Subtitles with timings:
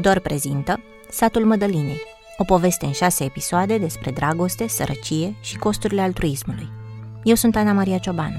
[0.00, 0.80] Dor prezintă
[1.10, 2.00] Satul Mădălinei,
[2.38, 6.68] o poveste în șase episoade despre dragoste, sărăcie și costurile altruismului.
[7.24, 8.36] Eu sunt Ana Maria Ciobanu.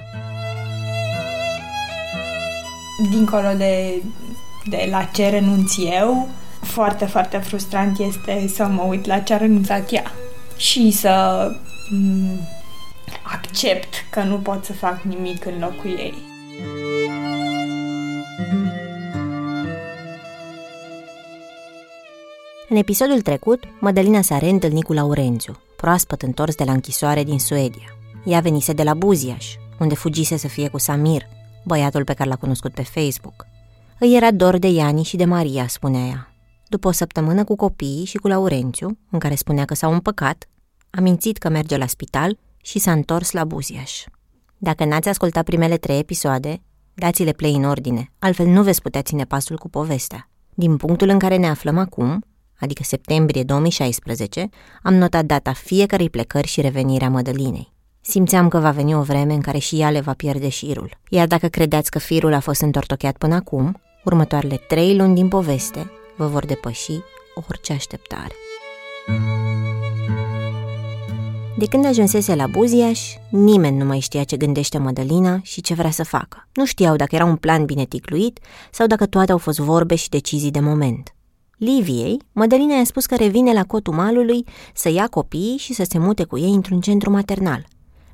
[3.09, 4.01] Dincolo de,
[4.69, 6.27] de la ce renunț eu,
[6.61, 10.11] foarte, foarte frustrant este să mă uit la ce a renunțat ea
[10.57, 11.45] și să
[11.95, 12.39] m-
[13.23, 16.13] accept că nu pot să fac nimic în locul ei.
[22.71, 27.95] În episodul trecut, Mădălina s-a reîntâlnit cu Laurențiu, proaspăt întors de la închisoare din Suedia.
[28.25, 31.21] Ea venise de la Buziaș, unde fugise să fie cu Samir,
[31.65, 33.45] băiatul pe care l-a cunoscut pe Facebook.
[33.99, 36.33] Îi era dor de Iani și de Maria, spunea ea.
[36.67, 40.49] După o săptămână cu copiii și cu Laurențiu, în care spunea că s-au împăcat,
[40.89, 44.03] a mințit că merge la spital și s-a întors la Buziaș.
[44.57, 46.61] Dacă n-ați ascultat primele trei episoade,
[46.93, 50.29] dați-le play în ordine, altfel nu veți putea ține pasul cu povestea.
[50.53, 52.23] Din punctul în care ne aflăm acum,
[52.61, 54.49] adică septembrie 2016,
[54.83, 57.73] am notat data fiecărei plecări și revenire a Mădălinei.
[58.01, 60.97] Simțeam că va veni o vreme în care și ea le va pierde șirul.
[61.09, 65.91] Iar dacă credeți că firul a fost întortocheat până acum, următoarele trei luni din poveste
[66.15, 66.99] vă vor depăși
[67.47, 68.35] orice așteptare.
[71.57, 75.91] De când ajunsese la Buziaș, nimeni nu mai știa ce gândește Mădălina și ce vrea
[75.91, 76.47] să facă.
[76.53, 78.39] Nu știau dacă era un plan bine ticluit
[78.71, 81.15] sau dacă toate au fost vorbe și decizii de moment.
[81.63, 85.97] Liviei, Mădălina i-a spus că revine la cotul malului să ia copiii și să se
[85.97, 87.67] mute cu ei într-un centru maternal.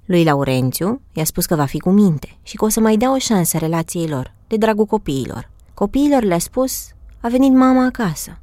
[0.05, 3.13] Lui Laurențiu i-a spus că va fi cu minte și că o să mai dea
[3.13, 5.49] o șansă relației lor, de dragul copiilor.
[5.73, 6.87] Copiilor le-a spus,
[7.21, 8.39] a venit mama acasă.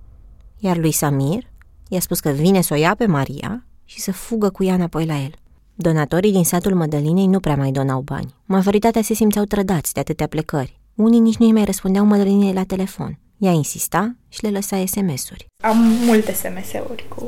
[0.58, 1.42] Iar lui Samir
[1.88, 5.06] i-a spus că vine să o ia pe Maria și să fugă cu ea înapoi
[5.06, 5.32] la el.
[5.74, 8.34] Donatorii din satul Mădălinei nu prea mai donau bani.
[8.44, 10.80] Majoritatea se simțeau trădați de atâtea plecări.
[10.94, 13.18] Unii nici nu mai răspundeau Mădălinei la telefon.
[13.38, 15.46] Ea insista și le lăsa SMS-uri.
[15.62, 17.26] Am multe SMS-uri cu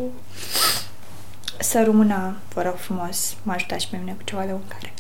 [1.61, 4.95] să rămână, vă rog frumos, mă ajutați pe mine cu ceva de mâncare.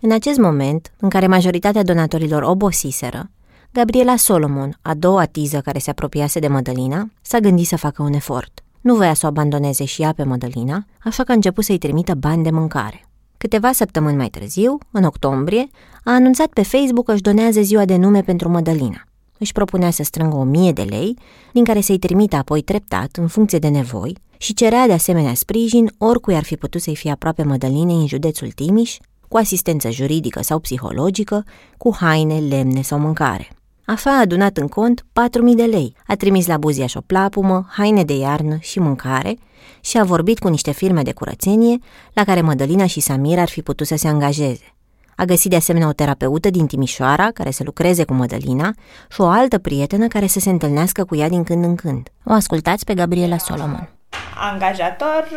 [0.00, 3.30] În acest moment, în care majoritatea donatorilor obosiseră,
[3.72, 8.12] Gabriela Solomon, a doua tiză care se apropiase de Mădălina, s-a gândit să facă un
[8.12, 8.64] efort.
[8.80, 12.14] Nu voia să o abandoneze și ea pe Mădălina, așa că a început să-i trimită
[12.14, 13.08] bani de mâncare.
[13.36, 15.66] Câteva săptămâni mai târziu, în octombrie,
[16.04, 19.04] a anunțat pe Facebook că își donează ziua de nume pentru Mădălina.
[19.38, 21.16] Își propunea să strângă o mie de lei,
[21.52, 25.92] din care să-i trimită apoi treptat, în funcție de nevoi, și cerea de asemenea sprijin
[25.98, 28.96] oricui ar fi putut să-i fie aproape Mădălinei în județul Timiș,
[29.28, 31.44] cu asistență juridică sau psihologică,
[31.76, 33.48] cu haine, lemne sau mâncare.
[33.84, 35.04] Afa a adunat în cont
[35.50, 39.38] 4.000 de lei, a trimis la Buziaș o plapumă, haine de iarnă și mâncare
[39.80, 41.78] și a vorbit cu niște firme de curățenie
[42.12, 44.75] la care Mădălina și Samir ar fi putut să se angajeze.
[45.18, 48.70] A găsit de asemenea o terapeută din Timișoara care să lucreze cu Mădălina
[49.10, 52.08] și o altă prietenă care să se întâlnească cu ea din când în când.
[52.24, 53.88] O ascultați pe Gabriela Solomon.
[54.38, 55.28] Angajator,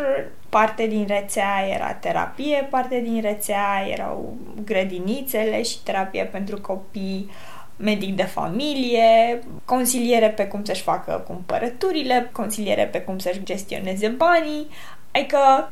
[0.49, 7.29] parte din rețea era terapie, parte din rețea erau grădinițele și terapie pentru copii,
[7.77, 14.67] medic de familie, consiliere pe cum să-și facă cumpărăturile, consiliere pe cum să-și gestioneze banii,
[15.11, 15.71] adică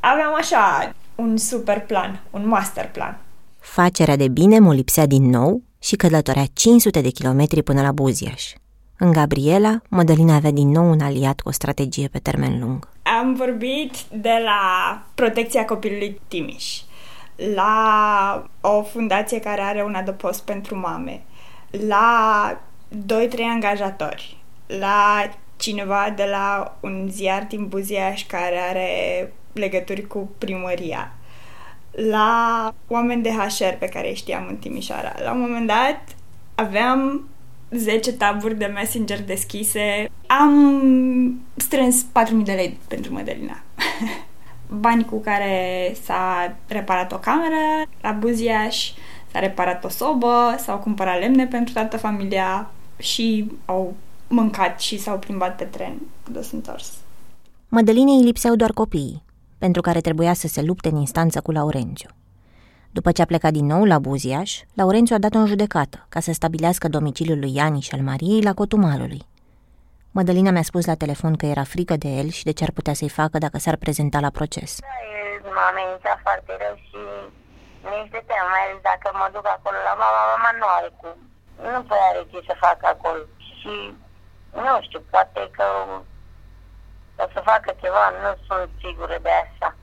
[0.00, 3.18] aveam așa un super plan, un master plan.
[3.72, 8.52] Facerea de bine mă lipsea din nou și călătorea 500 de kilometri până la Buziaș.
[8.98, 12.88] În Gabriela, Mădălina avea din nou un aliat cu o strategie pe termen lung.
[13.20, 14.60] Am vorbit de la
[15.14, 16.80] protecția copilului Timiș,
[17.54, 21.22] la o fundație care are un adăpost pentru mame,
[21.70, 22.60] la
[23.28, 28.88] 2-3 angajatori, la cineva de la un ziar din Buziaș care are
[29.52, 31.15] legături cu primăria,
[31.96, 35.14] la oameni de HR pe care îi știam în Timișoara.
[35.22, 36.16] La un moment dat
[36.54, 37.28] aveam
[37.70, 40.10] 10 taburi de messenger deschise.
[40.26, 43.62] Am strâns 4.000 de lei pentru Mădălina.
[44.80, 48.90] Bani cu care s-a reparat o cameră la Buziaș,
[49.32, 53.94] s-a reparat o sobă, s-au cumpărat lemne pentru toată familia și au
[54.28, 55.94] mâncat și s-au plimbat pe tren
[56.24, 56.92] cu dos întors.
[57.68, 59.22] Mădălinei îi lipseau doar copiii,
[59.58, 62.10] pentru care trebuia să se lupte în instanță cu Laurențiu.
[62.90, 66.32] După ce a plecat din nou la Buziaș, Laurențiu a dat-o în judecată ca să
[66.32, 69.22] stabilească domiciliul lui Iani și al Mariei la Cotumalului.
[70.10, 72.94] Mădălina mi-a spus la telefon că era frică de el și de ce ar putea
[73.00, 74.70] să-i facă dacă s-ar prezenta la proces.
[74.80, 77.00] Da, el m-a amenințat foarte rău și
[77.88, 81.16] mi este teamă, mai ales dacă mă duc acolo la mama, mama nu are cum.
[81.74, 83.22] Nu prea are ce să facă acolo.
[83.48, 83.74] Și
[84.66, 85.66] nu știu, poate că
[87.24, 89.76] o să facă ceva, nu sunt sigură de asta.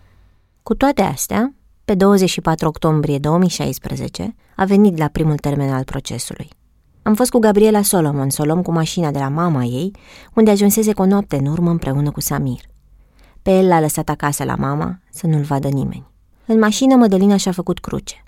[0.64, 1.54] Cu toate astea,
[1.86, 6.50] pe 24 octombrie 2016 a venit la primul termen al procesului.
[7.04, 9.96] Am fost cu Gabriela Solomon să o luăm cu mașina de la mama ei,
[10.34, 12.62] unde ajunseze cu o noapte în urmă împreună cu Samir.
[13.42, 16.08] Pe el l-a lăsat acasă la mama să nu-l vadă nimeni.
[16.46, 18.24] În mașină, Mădălina și-a făcut cruce.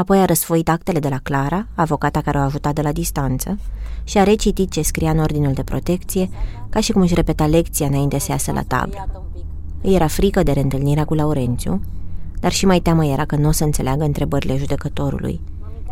[0.00, 3.58] Apoi a răsfoit actele de la Clara, avocata care o a ajutat de la distanță,
[4.04, 6.28] și a recitit ce scria în ordinul de protecție,
[6.68, 9.22] ca și cum își repeta lecția înainte să iasă la tablă.
[9.82, 11.80] Îi era frică de reîntâlnirea cu Laurențiu,
[12.40, 15.40] dar și mai teamă era că nu o să înțeleagă întrebările judecătorului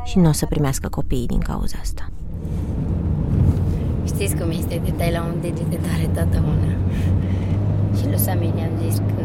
[0.05, 2.11] și nu o să primească copiii din cauza asta.
[4.05, 6.73] Știți cum este de tai la un deget de tare toată una.
[7.99, 9.23] și lui Samir am zis că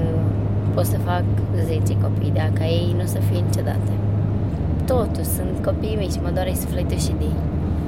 [0.74, 1.24] pot să fac
[1.65, 3.91] 10 copii dacă ei nu o să fie niciodată.
[4.85, 7.39] Totuși, sunt copii mici, mă doare sufletul și de ei.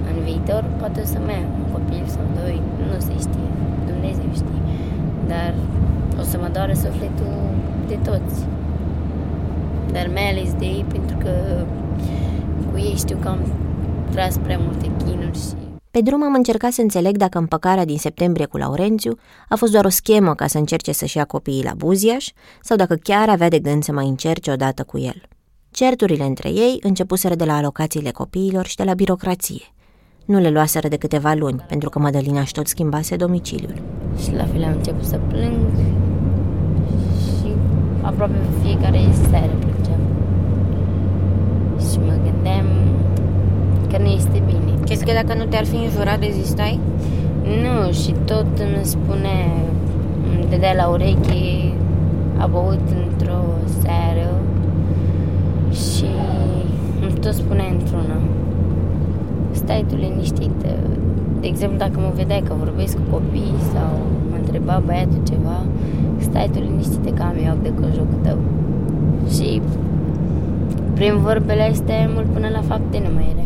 [0.09, 3.49] În viitor poate o să mai am un copil sau doi, nu se știe,
[3.89, 4.61] Dumnezeu știe.
[5.27, 5.53] Dar
[6.19, 7.33] o să mă doare sufletul
[7.87, 8.37] de toți.
[9.91, 11.31] Dar mai ales de ei pentru că
[12.71, 13.39] cu ei știu că am
[14.11, 15.65] tras prea multe chinuri și
[15.95, 19.17] pe drum am încercat să înțeleg dacă împăcarea din septembrie cu Laurențiu
[19.49, 22.27] a fost doar o schemă ca să încerce să-și ia copiii la Buziaș
[22.61, 25.34] sau dacă chiar avea de gând să mai încerce odată cu el.
[25.81, 29.61] Certurile între ei începuseră de la alocațiile copiilor și de la birocrație.
[30.25, 33.73] Nu le luaseră de câteva luni, pentru că Mădălina și tot schimbase domiciliul.
[34.23, 35.59] Și la fel am început să plâng
[37.15, 37.51] și
[38.01, 38.33] aproape
[38.63, 38.99] fiecare
[39.29, 39.99] seară plângeam.
[41.89, 42.65] Și mă gândeam
[43.89, 44.79] că nu este bine.
[44.85, 46.79] Crezi că dacă nu te-ar fi înjurat, rezistai?
[47.43, 49.51] Nu, și tot îmi spune,
[50.35, 51.73] îmi dădea la ureche,
[52.37, 53.43] a băut într-o
[53.81, 54.41] seară
[55.75, 56.05] și
[57.01, 58.17] îmi tot spune într-una
[59.51, 60.51] stai tu liniștit
[61.39, 63.91] de exemplu dacă mă vedeai că vorbesc cu copii sau
[64.29, 65.57] mă întreba băiatul ceva
[66.17, 68.37] stai tu liniștit că am eu de cu jocul tău
[69.29, 69.61] și
[70.93, 73.43] prin vorbele astea mult până la fapte nu mai era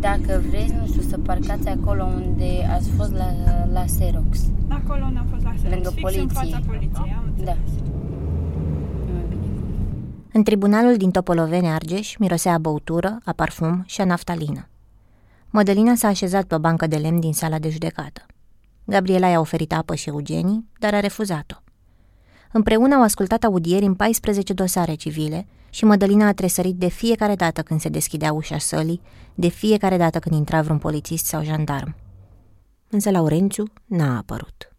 [0.00, 3.28] dacă vreți, nu știu, să parcați acolo unde ați fost la,
[3.72, 4.38] la Xerox.
[4.68, 6.22] Acolo unde am fost la Xerox, Lângă fix poliție.
[6.22, 7.56] în fața poliției, am Da.
[10.32, 14.68] În tribunalul din Topoloveni Argeș mirosea a băutură, a parfum și a naftalină.
[15.50, 18.26] Mădălina s-a așezat pe o bancă de lemn din sala de judecată.
[18.84, 21.56] Gabriela i-a oferit apă și Eugenii, dar a refuzat-o.
[22.52, 27.62] Împreună au ascultat audieri în 14 dosare civile și Mădălina a tresărit de fiecare dată
[27.62, 29.00] când se deschidea ușa sălii,
[29.34, 31.94] de fiecare dată când intra vreun polițist sau jandarm.
[32.88, 34.72] Însă Laurențiu n-a apărut.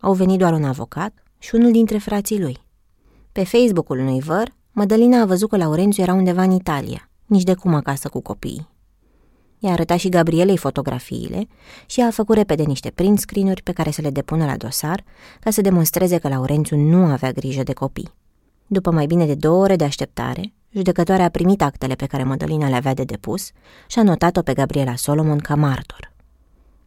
[0.00, 2.58] Au venit doar un avocat și unul dintre frații lui.
[3.32, 7.54] Pe Facebook-ul unui văr, Mădălina a văzut că Laurențiu era undeva în Italia, nici de
[7.54, 8.68] cum acasă cu copiii.
[9.58, 11.48] I-a arătat și Gabrielei fotografiile
[11.86, 15.04] și a făcut repede niște print screen-uri pe care să le depună la dosar
[15.40, 18.12] ca să demonstreze că Laurențiu nu avea grijă de copii.
[18.66, 22.68] După mai bine de două ore de așteptare, judecătoarea a primit actele pe care Mădălina
[22.68, 23.50] le avea de depus
[23.86, 26.12] și a notat-o pe Gabriela Solomon ca martor.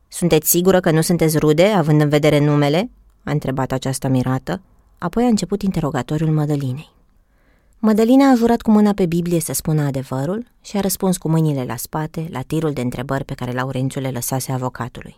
[0.07, 2.89] Sunteți sigură că nu sunteți rude, având în vedere numele?"
[3.24, 4.62] a întrebat această mirată,
[4.97, 6.91] apoi a început interogatoriul Mădălinei.
[7.85, 11.63] Mădălina a jurat cu mâna pe Biblie să spună adevărul și a răspuns cu mâinile
[11.63, 15.18] la spate la tirul de întrebări pe care Laurențiu le lăsase avocatului.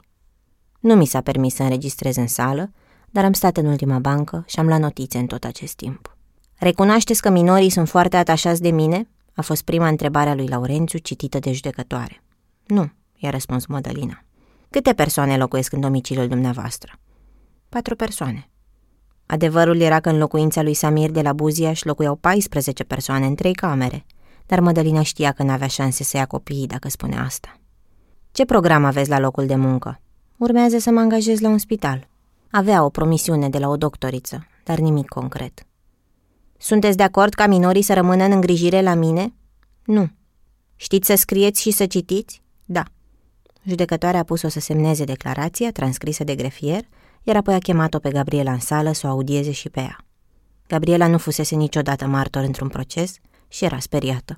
[0.80, 2.72] Nu mi s-a permis să înregistrez în sală,
[3.10, 6.18] dar am stat în ultima bancă și am luat notițe în tot acest timp.
[6.56, 9.08] Recunoașteți că minorii sunt foarte atașați de mine?
[9.34, 12.24] A fost prima întrebare a lui Laurențiu citită de judecătoare.
[12.66, 14.24] Nu, i-a răspuns Mădălina.
[14.70, 17.00] Câte persoane locuiesc în domiciliul dumneavoastră?
[17.70, 18.50] Patru persoane.
[19.26, 23.54] Adevărul era că în locuința lui Samir de la Buziaș locuiau 14 persoane în trei
[23.54, 24.06] camere,
[24.46, 27.60] dar Mădălina știa că n-avea șanse să ia copiii dacă spune asta.
[28.32, 30.00] Ce program aveți la locul de muncă?
[30.38, 32.08] Urmează să mă angajez la un spital.
[32.52, 35.66] Avea o promisiune de la o doctoriță, dar nimic concret.
[36.58, 39.34] Sunteți de acord ca minorii să rămână în îngrijire la mine?
[39.86, 40.10] Nu.
[40.76, 42.42] Știți să scrieți și să citiți?
[42.66, 42.84] Da.
[43.64, 46.84] Judecătoarea a pus-o să semneze declarația transcrisă de grefier,
[47.26, 49.98] iar apoi a chemat-o pe Gabriela în sală să o audieze și pe ea.
[50.68, 53.16] Gabriela nu fusese niciodată martor într-un proces
[53.48, 54.36] și era speriată.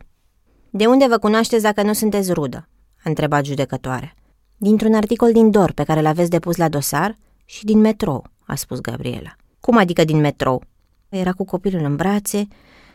[0.69, 2.67] De unde vă cunoașteți dacă nu sunteți rudă?"
[2.97, 4.13] a întrebat judecătoarea.
[4.57, 7.15] Dintr-un articol din DOR pe care l-aveți depus la dosar
[7.45, 9.35] și din metrou, a spus Gabriela.
[9.59, 10.63] Cum adică din metrou?
[11.09, 12.47] Era cu copilul în brațe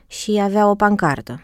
[0.07, 1.41] și avea o pancartă,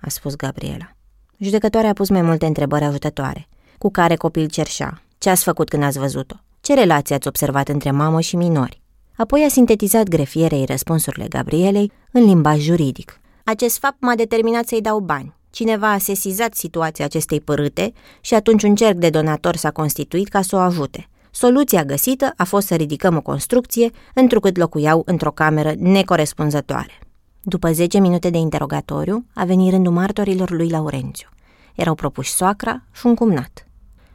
[0.00, 0.96] a spus Gabriela.
[1.38, 3.48] Judecătoarea a pus mai multe întrebări ajutătoare.
[3.78, 5.02] Cu care copil cerșea?
[5.18, 6.34] Ce ați făcut când ați văzut-o?
[6.62, 8.82] Ce relație ați observat între mamă și minori?
[9.16, 13.20] Apoi a sintetizat grefierei răspunsurile Gabrielei în limbaj juridic.
[13.44, 15.34] Acest fapt m-a determinat să-i dau bani.
[15.50, 20.42] Cineva a sesizat situația acestei părâte și atunci un cerc de donatori s-a constituit ca
[20.42, 21.08] să o ajute.
[21.30, 26.98] Soluția găsită a fost să ridicăm o construcție, întrucât locuiau într-o cameră necorespunzătoare.
[27.40, 31.28] După 10 minute de interogatoriu, a venit rândul martorilor lui Laurențiu.
[31.74, 33.66] Erau propuși soacra și un cumnat.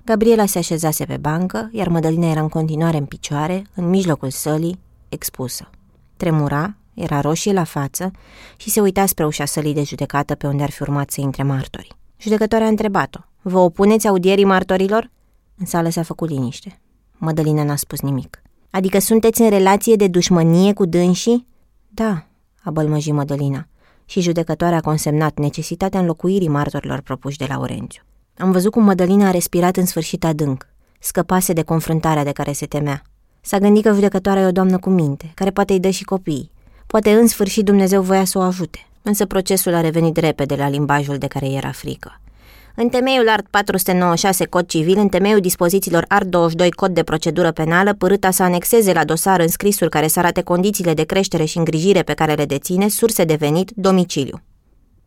[0.07, 4.79] Gabriela se așezase pe bancă, iar Mădălina era în continuare în picioare, în mijlocul sălii,
[5.09, 5.69] expusă.
[6.17, 8.11] Tremura, era roșie la față
[8.57, 11.43] și se uita spre ușa sălii de judecată pe unde ar fi urmat să intre
[11.43, 11.91] martorii.
[12.17, 15.11] Judecătoarea a întrebat-o, vă opuneți audierii martorilor?
[15.57, 16.79] În sală s-a făcut liniște.
[17.17, 18.41] Mădălina n-a spus nimic.
[18.69, 21.47] Adică sunteți în relație de dușmănie cu dânsii?
[21.87, 22.25] Da,
[22.63, 23.67] a bălmăjit Mădălina.
[24.05, 28.01] Și judecătoarea a consemnat necesitatea înlocuirii martorilor propuși de Laurențiu.
[28.37, 30.67] Am văzut cum Mădălina a respirat în sfârșit adânc.
[30.99, 33.01] Scăpase de confruntarea de care se temea.
[33.41, 36.51] S-a gândit că judecătoarea e o doamnă cu minte, care poate îi dă și copiii.
[36.87, 38.87] Poate în sfârșit Dumnezeu voia să o ajute.
[39.01, 42.21] Însă procesul a revenit repede la limbajul de care era frică.
[42.75, 47.93] În temeiul art 496 cod civil, în temeiul dispozițiilor art 22 cod de procedură penală,
[47.93, 52.13] părâta să anexeze la dosar înscrisul care să arate condițiile de creștere și îngrijire pe
[52.13, 54.41] care le deține, surse de venit, domiciliu.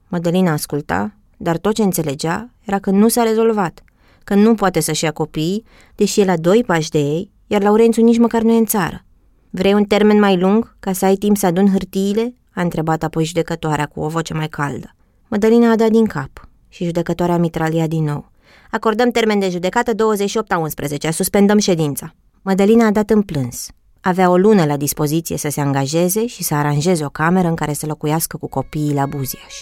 [0.09, 3.83] Mădălina asculta, dar tot ce înțelegea era că nu s-a rezolvat,
[4.25, 8.03] că nu poate să-și ia copiii, deși e la doi pași de ei, iar Laurențiu
[8.03, 9.05] nici măcar nu e în țară.
[9.50, 12.35] Vrei un termen mai lung ca să ai timp să adun hârtiile?
[12.55, 14.95] a întrebat apoi judecătoarea cu o voce mai caldă.
[15.29, 18.31] Mădălina a dat din cap și judecătoarea mitralia din nou.
[18.71, 22.15] Acordăm termen de judecată 28 a 11, suspendăm ședința.
[22.43, 23.69] Mădălina a dat în plâns.
[24.00, 27.73] Avea o lună la dispoziție să se angajeze și să aranjeze o cameră în care
[27.73, 29.55] să locuiască cu copiii la Buziaș.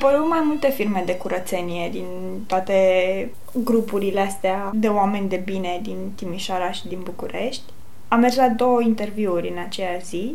[0.00, 2.04] Apărut mai multe firme de curățenie din
[2.46, 2.74] toate
[3.64, 7.62] grupurile astea de oameni de bine din Timișoara și din București.
[8.08, 10.34] Am mers la două interviuri în aceea zi.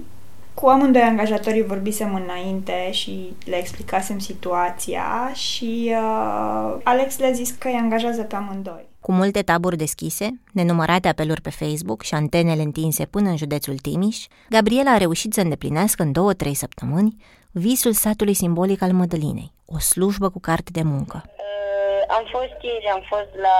[0.53, 7.67] Cu amândoi angajatorii vorbisem înainte și le explicasem situația și uh, Alex le-a zis că
[7.67, 8.85] îi angajează pe amândoi.
[8.99, 14.25] Cu multe taburi deschise, nenumărate apeluri pe Facebook și antenele întinse până în județul Timiș,
[14.49, 17.15] Gabriela a reușit să îndeplinească în două-trei săptămâni
[17.57, 21.17] visul satului simbolic al Mădălinei, o slujbă cu carte de muncă.
[21.25, 23.57] Uh, am fost ieri, am fost la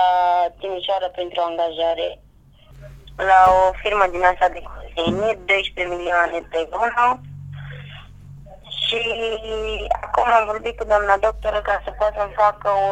[0.58, 2.08] Timișoara pentru angajare
[3.30, 7.06] la o firmă din asta de curățenie, 12 milioane pe lună
[8.82, 9.00] și
[10.04, 12.88] acum am vorbit cu doamna doctoră ca să poată să-mi facă o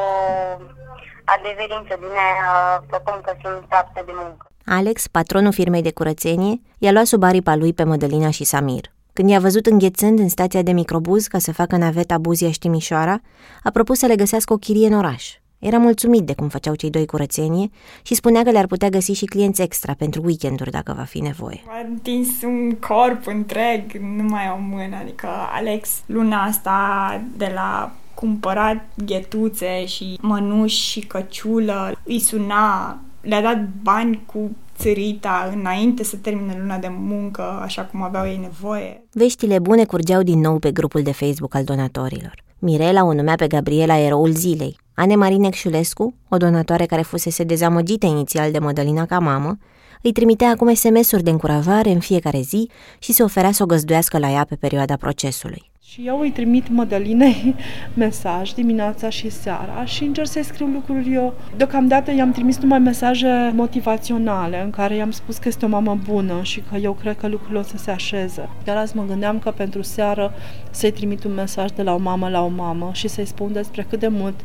[1.34, 2.52] adeverință din aia
[2.92, 4.44] făcând că sunt aptă de muncă.
[4.78, 8.93] Alex, patronul firmei de curățenie, i-a luat sub aripa lui pe Mădălina și Samir.
[9.14, 13.20] Când i-a văzut înghețând în stația de microbuz ca să facă naveta Buzia și Timișoara,
[13.62, 15.32] a propus să le găsească o chirie în oraș.
[15.58, 17.70] Era mulțumit de cum făceau cei doi curățenie
[18.02, 21.62] și spunea că le-ar putea găsi și clienți extra pentru weekenduri dacă va fi nevoie.
[21.66, 27.92] A întins un corp întreg, nu mai o mână, adică Alex luna asta de la
[28.14, 36.16] cumpărat ghetuțe și mănuși și căciulă, îi suna, le-a dat bani cu țărita înainte să
[36.16, 39.04] termine luna de muncă, așa cum aveau ei nevoie.
[39.12, 42.34] Veștile bune curgeau din nou pe grupul de Facebook al donatorilor.
[42.58, 44.76] Mirela o numea pe Gabriela eroul zilei.
[44.94, 49.58] Ane Marine Xulescu, o donatoare care fusese dezamăgită inițial de Mădălina ca mamă,
[50.02, 54.18] îi trimitea acum SMS-uri de încurajare în fiecare zi și se oferea să o găzduiască
[54.18, 55.72] la ea pe perioada procesului.
[55.94, 57.54] Și eu îi trimit Mădălinei
[57.94, 61.34] mesaj dimineața și seara și încerc să-i scriu lucruri eu.
[61.56, 66.42] Deocamdată i-am trimis numai mesaje motivaționale în care i-am spus că este o mamă bună
[66.42, 68.48] și că eu cred că lucrurile o să se așeze.
[68.66, 70.34] Iar azi mă gândeam că pentru seară
[70.70, 73.86] să-i trimit un mesaj de la o mamă la o mamă și să-i spun despre
[73.88, 74.40] cât de mult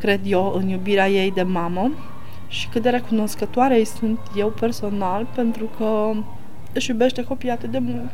[0.00, 1.92] cred eu în iubirea ei de mamă
[2.48, 6.10] și cât de recunoscătoare îi sunt eu personal pentru că
[6.72, 8.12] își iubește copiii atât de mult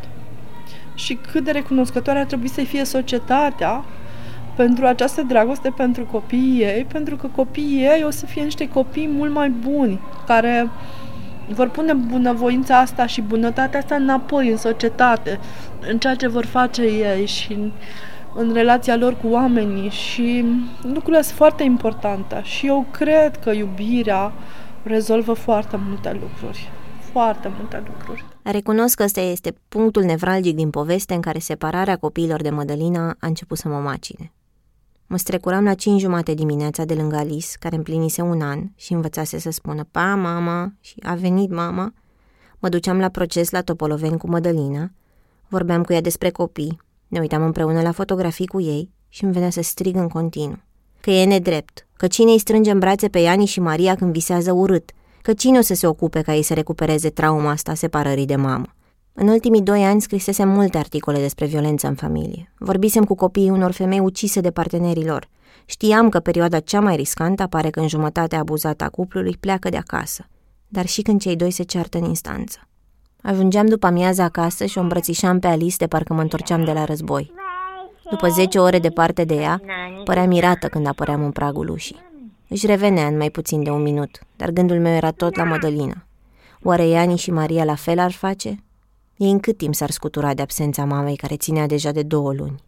[0.99, 3.85] și cât de recunoscătoare ar trebui să fie societatea
[4.57, 9.09] pentru această dragoste pentru copiii ei, pentru că copiii ei o să fie niște copii
[9.09, 10.71] mult mai buni, care
[11.49, 15.39] vor pune bunăvoința asta și bunătatea asta înapoi în societate,
[15.91, 17.71] în ceea ce vor face ei și în,
[18.35, 20.45] în relația lor cu oamenii și
[20.83, 24.33] lucrurile sunt foarte importante și eu cred că iubirea
[24.83, 26.71] rezolvă foarte multe lucruri,
[27.13, 28.25] foarte multe lucruri.
[28.51, 33.27] Recunosc că ăsta este punctul nevralgic din poveste în care separarea copiilor de Mădălina a
[33.27, 34.33] început să mă macine.
[35.07, 39.39] Mă strecuram la cinci jumate dimineața de lângă Alice, care împlinise un an și învățase
[39.39, 41.93] să spună pa, mama, și a venit mama.
[42.59, 44.91] Mă duceam la proces la Topoloveni cu Mădălina,
[45.49, 49.51] vorbeam cu ea despre copii, ne uitam împreună la fotografii cu ei și îmi venea
[49.51, 50.59] să strig în continuu.
[51.01, 54.53] Că e nedrept, că cine îi strânge în brațe pe Iani și Maria când visează
[54.53, 54.91] urât,
[55.29, 58.67] că cine o să se ocupe ca ei să recupereze trauma asta separării de mamă.
[59.13, 62.53] În ultimii doi ani scrisesem multe articole despre violență în familie.
[62.59, 65.29] Vorbisem cu copiii unor femei ucise de partenerii lor.
[65.65, 70.27] Știam că perioada cea mai riscantă apare când jumătatea abuzată a cuplului pleacă de acasă,
[70.69, 72.59] dar și când cei doi se ceartă în instanță.
[73.23, 76.85] Ajungeam după amiază acasă și o îmbrățișam pe Alice de parcă mă întorceam de la
[76.85, 77.33] război.
[78.11, 79.61] După zece ore departe de ea,
[80.05, 82.08] părea mirată când apăream în pragul ușii.
[82.49, 86.05] Își revenea în mai puțin de un minut, dar gândul meu era tot la Mădălina.
[86.63, 88.63] Oare Iani și Maria la fel ar face?
[89.17, 92.63] Ei în cât timp s-ar scutura de absența mamei care ținea deja de două luni?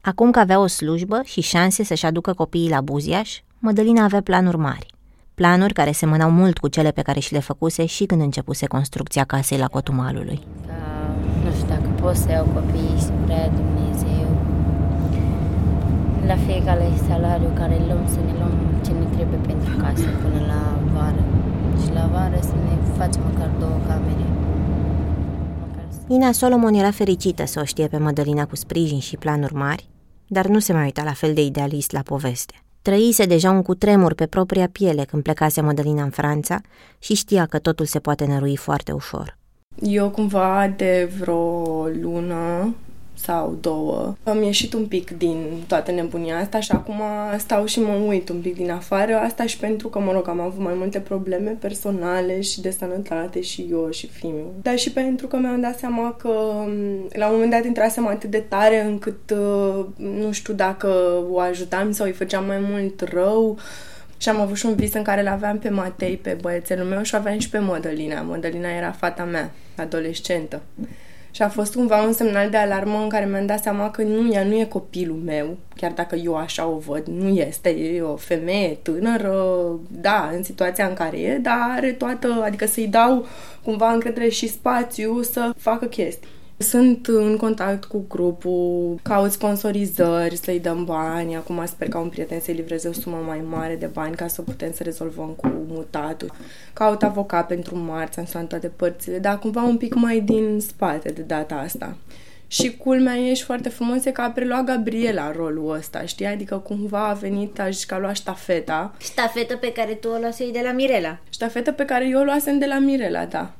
[0.00, 4.56] Acum că avea o slujbă și șanse să-și aducă copiii la Buziaș, Mădălina avea planuri
[4.56, 4.94] mari.
[5.34, 9.24] Planuri care semănau mult cu cele pe care și le făcuse și când începuse construcția
[9.24, 10.40] casei la Cotumalului.
[10.66, 10.72] Da,
[11.44, 14.33] nu știu dacă pot să iau copiii spre Dumnezeu.
[16.26, 18.52] La fiecare salariu care îl luăm să ne luăm
[18.84, 21.24] ce ne trebuie pentru casă până la vară.
[21.82, 24.26] Și la vară să ne facem măcar două camere.
[26.08, 29.88] Ina Solomon era fericită să o știe pe Mădălina cu sprijin și planuri mari,
[30.26, 32.54] dar nu se mai uita la fel de idealist la poveste.
[32.82, 36.60] Trăise deja un cutremur pe propria piele când plecase Mădălina în Franța
[36.98, 39.38] și știa că totul se poate nărui foarte ușor.
[39.82, 42.74] Eu cumva de vreo lună
[43.24, 44.14] sau două.
[44.22, 47.00] Am ieșit un pic din toată nebunia asta și acum
[47.38, 49.14] stau și mă uit un pic din afară.
[49.14, 53.40] Asta și pentru că, mă rog, am avut mai multe probleme personale și de sănătate
[53.40, 54.52] și eu și fiul.
[54.62, 56.28] Dar și pentru că mi-am dat seama că
[57.12, 60.88] la un moment dat intrasem atât de tare încât uh, nu știu dacă
[61.30, 63.58] o ajutam sau îi făceam mai mult rău.
[64.16, 67.02] Și am avut și un vis în care l aveam pe Matei, pe băiețelul meu
[67.02, 68.22] și aveam și pe Mădălina.
[68.22, 70.62] Mădălina era fata mea, adolescentă.
[71.34, 74.32] Și a fost cumva un semnal de alarmă în care mi-am dat seama că nu,
[74.32, 78.16] ea nu e copilul meu, chiar dacă eu așa o văd, nu este, e o
[78.16, 79.34] femeie tânără,
[79.90, 83.26] da, în situația în care e, dar are toată, adică să-i dau
[83.62, 86.28] cumva încredere și spațiu să facă chestii.
[86.56, 91.36] Sunt în contact cu grupul, caut sponsorizări, să-i dăm bani.
[91.36, 94.42] Acum sper ca un prieten să-i livreze o sumă mai mare de bani ca să
[94.42, 96.32] putem să rezolvăm cu mutatul.
[96.72, 101.08] Caut avocat pentru marți, am sunat toate părțile, dar cumva un pic mai din spate
[101.08, 101.96] de data asta.
[102.46, 106.26] Și culmea e și foarte frumos e că a preluat Gabriela rolul ăsta, știi?
[106.26, 108.94] Adică cumva a venit, a zis că a luat ștafeta.
[108.98, 111.18] Ștafetă pe care tu o luasei de la Mirela.
[111.30, 113.52] Ștafeta pe care eu o luasem de la Mirela, da.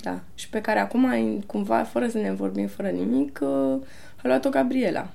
[0.00, 0.20] Da.
[0.34, 3.82] Și pe care acum, cumva, fără să ne vorbim, fără nimic, uh,
[4.16, 5.06] a luat-o Gabriela.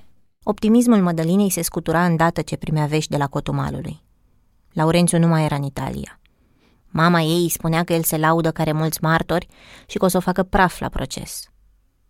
[0.43, 4.01] Optimismul Mădălinei se scutura îndată ce primea vești de la Cotumalului.
[4.73, 6.19] Laurențiu nu mai era în Italia.
[6.89, 9.47] Mama ei îi spunea că el se laudă care mulți martori
[9.87, 11.49] și că o să o facă praf la proces.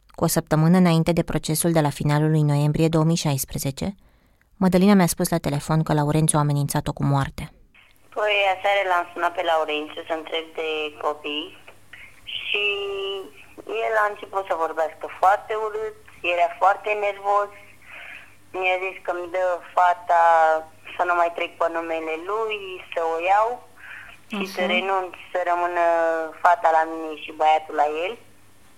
[0.08, 3.96] Cu o săptămână înainte de procesul de la finalul lui noiembrie 2016,
[4.58, 7.44] Mădălina mi-a spus la telefon că Laurențiu a amenințat-o cu moarte.
[8.16, 10.70] Păi, aseară l-am sunat pe Laurențiu să întreb de
[11.02, 11.46] copii
[12.46, 12.66] și
[13.86, 17.52] el a început să vorbească foarte urât, era foarte nervos,
[18.52, 20.24] mi-a zis că îmi dă fata
[20.96, 22.60] să nu mai trec pe numele lui,
[22.94, 23.50] să o iau
[24.34, 24.54] și uh-huh.
[24.56, 25.86] să renunț să rămână
[26.44, 28.14] fata la mine și băiatul la el,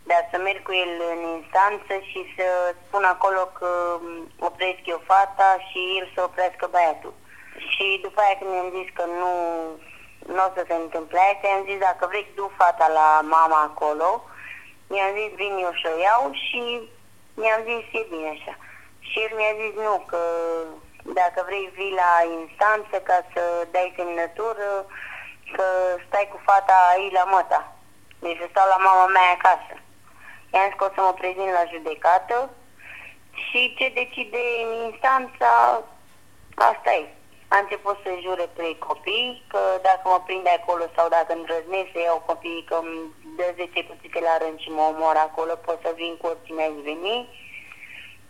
[0.10, 2.48] dar să merg cu el în instanță și să
[2.86, 3.72] spun acolo că
[4.50, 7.14] opresc eu fata și el să oprească băiatul.
[7.72, 9.32] Și după aia când mi-am zis că nu
[10.36, 14.10] nu o să se întâmple asta, i-am zis dacă vrei du fata la mama acolo,
[14.96, 16.62] i-am zis vin eu și o iau și
[17.40, 18.54] mi-am zis e bine așa.
[19.08, 20.22] Și el mi-a zis nu, că
[21.20, 24.70] dacă vrei vii la instanță ca să dai semnătură,
[25.56, 25.68] că
[26.08, 27.62] stai cu fata aici la măta.
[28.20, 29.76] Deci să stau la mama mea acasă.
[30.54, 32.50] I-am zis că o să mă prezint la judecată
[33.46, 35.82] și ce decide în instanța,
[36.56, 37.19] asta e
[37.54, 42.00] a început să jure pe copii că dacă mă prinde acolo sau dacă îndrăznesc să
[42.02, 42.98] iau copiii că îmi
[43.38, 46.78] dă 10 cuțite la rând și mă omor acolo, pot să vin cu oricine ai
[46.90, 47.18] veni,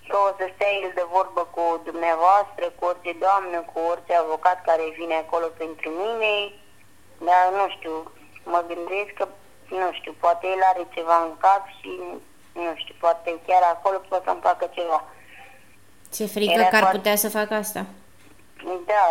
[0.09, 4.57] că o să stea el de vorbă cu dumneavoastră, cu orice doamnă, cu orice avocat
[4.69, 6.31] care vine acolo pentru mine,
[7.27, 7.93] dar nu știu,
[8.53, 9.25] mă gândesc că,
[9.81, 11.91] nu știu, poate el are ceva în cap și,
[12.65, 14.99] nu știu, poate chiar acolo pot să-mi facă ceva.
[16.15, 16.97] Ce frică Era că ar foarte...
[16.97, 17.81] putea să facă asta?
[18.91, 19.05] Da,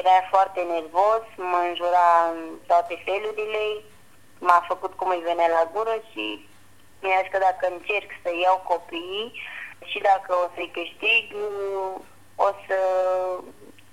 [0.00, 2.38] era foarte nervos, mă înjura în
[2.70, 3.64] toate felurile,
[4.46, 6.24] m-a făcut cum îi venea la gură și
[7.02, 9.28] mi-a zis că dacă încerc să iau copiii
[9.90, 11.24] și dacă o să-i câștig,
[12.46, 12.78] o să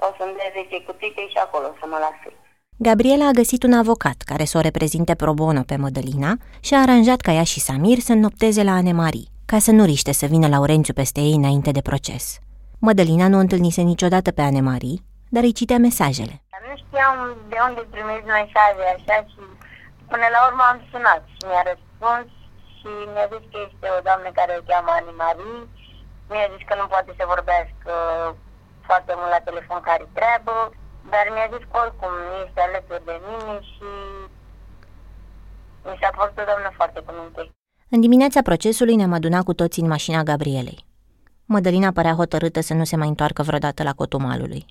[0.07, 2.29] o să-mi dea 10 cuțite și acolo să mă lasă.
[2.77, 6.81] Gabriela a găsit un avocat care să o reprezinte pro bono pe Mădălina și a
[6.81, 10.47] aranjat ca ea și Samir să nopteze la Anemarie, ca să nu riște să vină
[10.47, 12.39] Laurențiu peste ei înainte de proces.
[12.87, 14.97] Mădălina nu întâlnise niciodată pe Anemarie,
[15.35, 16.35] dar îi citea mesajele.
[16.67, 17.17] Nu știam
[17.51, 19.41] de unde primesc mesaje așa și
[20.11, 22.27] până la urmă am sunat și mi-a răspuns
[22.77, 25.57] și mi-a zis că este o doamnă care o cheamă Animarie,
[26.31, 27.93] mi-a zis că nu poate să vorbească
[28.87, 30.55] foarte mult la telefon care treabă,
[31.13, 32.13] dar mi-a zis că oricum
[32.45, 33.87] este alături de mine și
[35.87, 37.41] mi s-a fost o doamnă foarte cuminte.
[37.93, 40.79] În dimineața procesului ne-am adunat cu toții în mașina Gabrielei.
[41.51, 44.65] Mădălina părea hotărâtă să nu se mai întoarcă vreodată la cotumalului.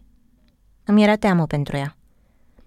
[0.84, 1.96] Îmi era teamă pentru ea.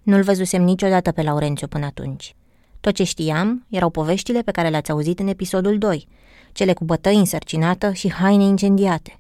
[0.04, 2.36] Nu-l văzusem niciodată pe Laurențiu până atunci.
[2.80, 6.08] Tot ce știam erau poveștile pe care le-ați auzit în episodul 2,
[6.52, 9.20] cele cu bătăi însărcinată și haine incendiate.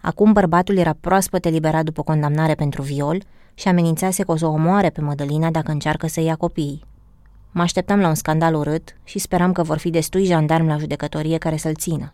[0.00, 3.22] Acum bărbatul era proaspăt eliberat după condamnare pentru viol
[3.54, 6.84] și amenințase că o să o omoare pe Mădălina dacă încearcă să ia copiii.
[7.50, 11.38] Mă așteptam la un scandal urât și speram că vor fi destui jandarmi la judecătorie
[11.38, 12.12] care să-l țină.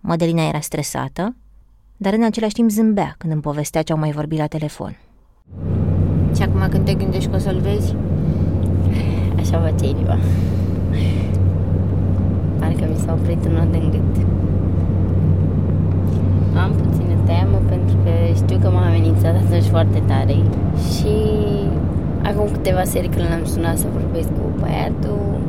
[0.00, 1.36] Mădălina era stresată,
[1.96, 4.96] dar în același timp zâmbea când îmi povestea ce au mai vorbit la telefon.
[6.36, 7.94] Și acum când te gândești că o să-l vezi?
[9.38, 10.18] Așa face inima.
[12.58, 14.26] Parcă mi s-a oprit un nod în gât.
[16.56, 20.36] Am puțină teamă pentru că știu că m-a amenințat atunci foarte tare
[20.92, 21.14] și
[22.22, 25.40] acum câteva serii când l-am sunat să vorbesc cu băiatul,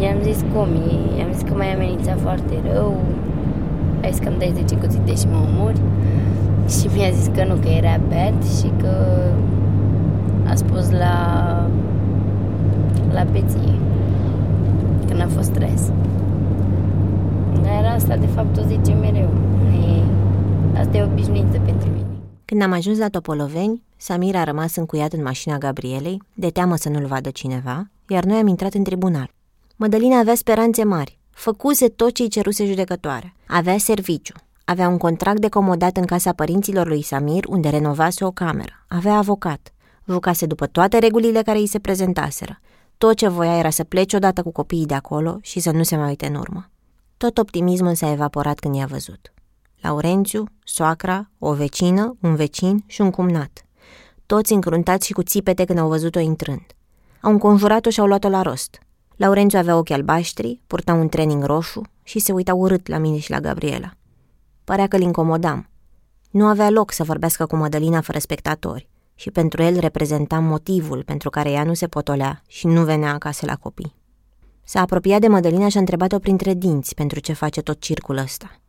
[0.00, 3.00] i-am zis cum e, i-am zis că m-ai amenințat foarte rău,
[4.02, 5.80] ai zis că îmi dai 10 cuțite și mă omori
[6.68, 8.94] și mi-a zis că nu, că era bad și că
[10.48, 11.16] a spus la
[13.12, 13.78] la peție
[15.06, 15.90] când a fost stres.
[17.62, 19.30] Dar asta de fapt o zice mereu.
[19.72, 22.06] E, asta e obișnuință pentru mine.
[22.44, 26.88] Când am ajuns la Topoloveni, Samir a rămas încuiat în mașina Gabrielei, de teamă să
[26.88, 29.30] nu-l vadă cineva, iar noi am intrat în tribunal.
[29.82, 33.34] Mădălina avea speranțe mari, făcuse tot ce-i ceruse judecătoare.
[33.46, 38.30] Avea serviciu, avea un contract de comodat în casa părinților lui Samir, unde renovase o
[38.30, 38.84] cameră.
[38.88, 39.72] Avea avocat.
[40.08, 42.60] Jucase după toate regulile care îi se prezentaseră.
[42.98, 45.96] Tot ce voia era să plece odată cu copiii de acolo și să nu se
[45.96, 46.70] mai uite în urmă.
[47.16, 49.32] Tot optimismul s-a evaporat când i-a văzut.
[49.80, 53.64] Laurențiu, soacra, o vecină, un vecin și un cumnat.
[54.26, 56.66] Toți încruntați și cu țipete când au văzut-o intrând.
[57.20, 58.80] Au înconjurat-o și au luat-o la rost.
[59.22, 63.30] Laurențiu avea ochi albaștri, purta un trening roșu și se uita urât la mine și
[63.30, 63.92] la Gabriela.
[64.64, 65.68] Părea că îl incomodam.
[66.30, 71.30] Nu avea loc să vorbească cu Mădălina fără spectatori și pentru el reprezenta motivul pentru
[71.30, 73.94] care ea nu se potolea și nu venea acasă la copii.
[74.64, 78.60] S-a apropiat de Mădălina și a întrebat-o printre dinți pentru ce face tot circul ăsta.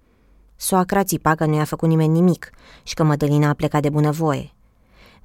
[0.56, 2.50] Soacra țipa că nu i-a făcut nimeni nimic
[2.84, 4.52] și că Mădălina a plecat de bunăvoie.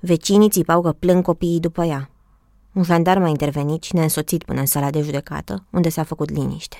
[0.00, 2.10] Vecinii țipau că plâng copiii după ea.
[2.78, 6.30] Un jandarm a intervenit și ne-a însoțit până în sala de judecată, unde s-a făcut
[6.30, 6.76] liniște.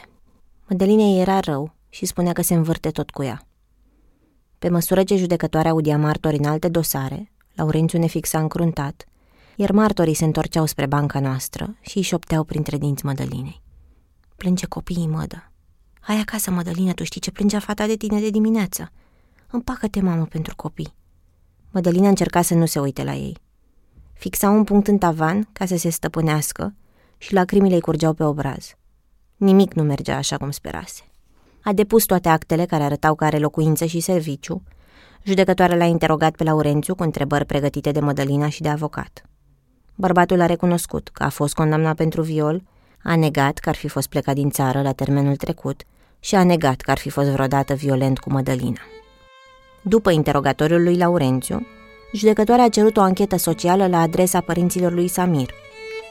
[0.68, 3.46] Mădălinei era rău și spunea că se învârte tot cu ea.
[4.58, 9.04] Pe măsură ce judecătoarea audia martori în alte dosare, Laurențiu ne fixa încruntat,
[9.56, 13.62] iar martorii se întorceau spre banca noastră și îi șopteau printre dinți Mădălinei.
[14.36, 15.52] Plânge copiii, mădă.
[16.00, 18.92] Hai acasă, Mădălină, tu știi ce plângea fata de tine de dimineață.
[19.50, 20.94] Împacă-te, mamă, pentru copii.
[21.70, 23.36] Mădălina încerca să nu se uite la ei.
[24.18, 26.74] Fixa un punct în tavan ca să se stăpânească
[27.18, 28.74] și lacrimile îi curgeau pe obraz.
[29.36, 31.02] Nimic nu mergea așa cum sperase.
[31.62, 34.62] A depus toate actele care arătau că are locuință și serviciu.
[35.22, 39.22] Judecătoarea l-a interogat pe Laurențiu cu întrebări pregătite de Mădălina și de avocat.
[39.94, 42.62] Bărbatul a recunoscut că a fost condamnat pentru viol,
[43.02, 45.82] a negat că ar fi fost plecat din țară la termenul trecut
[46.20, 48.80] și a negat că ar fi fost vreodată violent cu Mădălina.
[49.82, 51.66] După interogatoriul lui Laurențiu,
[52.12, 55.50] judecătoarea a cerut o anchetă socială la adresa părinților lui Samir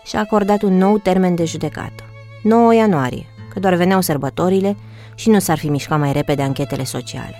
[0.06, 2.04] și a acordat un nou termen de judecată,
[2.44, 4.78] 9 ianuarie, că doar veneau sărbătorile
[5.16, 7.36] și nu s-ar fi mișcat mai repede anchetele sociale.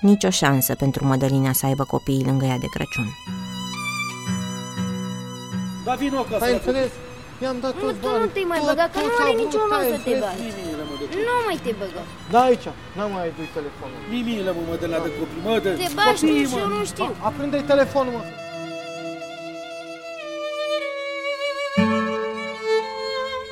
[0.00, 3.06] Nici o șansă pentru Mădălina să aibă copiii lângă ea de Crăciun.
[5.84, 6.90] Da, vino ca Ai înțeles?
[7.42, 8.34] I-am dat Nu, toți tu nu banii.
[8.36, 9.98] te mai Tot- băga, că tot nu ce are am nicio avut, ai rost să
[10.06, 10.22] te înțeles?
[10.24, 10.42] bagi.
[10.48, 12.02] Mimiile, mă, de Nu mai te băga.
[12.34, 12.66] Da, aici.
[12.96, 13.98] N-am mai adus telefonul.
[14.14, 16.60] Mimiile, mă, mă, de la de copii, mă, de Te bagi tu copii, și mă.
[16.64, 17.08] eu nu știu.
[17.28, 18.22] Aprinde telefonul, mă.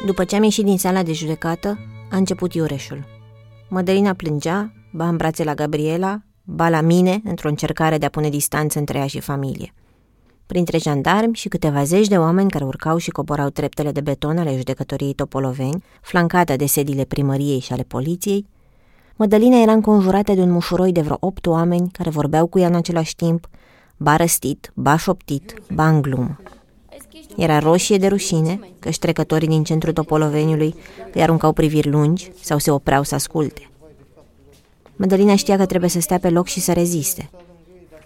[0.06, 1.78] După ce am ieșit din sala de judecată,
[2.10, 3.04] a început iureșul.
[3.68, 8.28] Mădălina plângea, ba în brațe la Gabriela, ba la mine, într-o încercare de a pune
[8.28, 9.72] distanță între ea și familie.
[10.46, 14.56] Printre jandarmi și câteva zeci de oameni care urcau și coborau treptele de beton ale
[14.56, 18.46] judecătoriei Topoloveni, flancată de sediile primăriei și ale poliției,
[19.16, 22.74] Mădălina era înconjurată de un mușuroi de vreo opt oameni care vorbeau cu ea în
[22.74, 23.48] același timp,
[23.96, 26.40] ba răstit, ba șoptit, ba în glumă.
[27.36, 30.74] Era roșie de rușine, că trecătorii din centrul Topoloveniului
[31.12, 33.70] îi aruncau priviri lungi sau se opreau să asculte.
[34.96, 37.30] Mădălina știa că trebuie să stea pe loc și să reziste.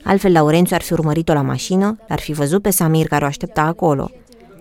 [0.05, 3.61] Altfel, Laurențiu ar fi urmărit-o la mașină, l-ar fi văzut pe Samir care o aștepta
[3.63, 4.11] acolo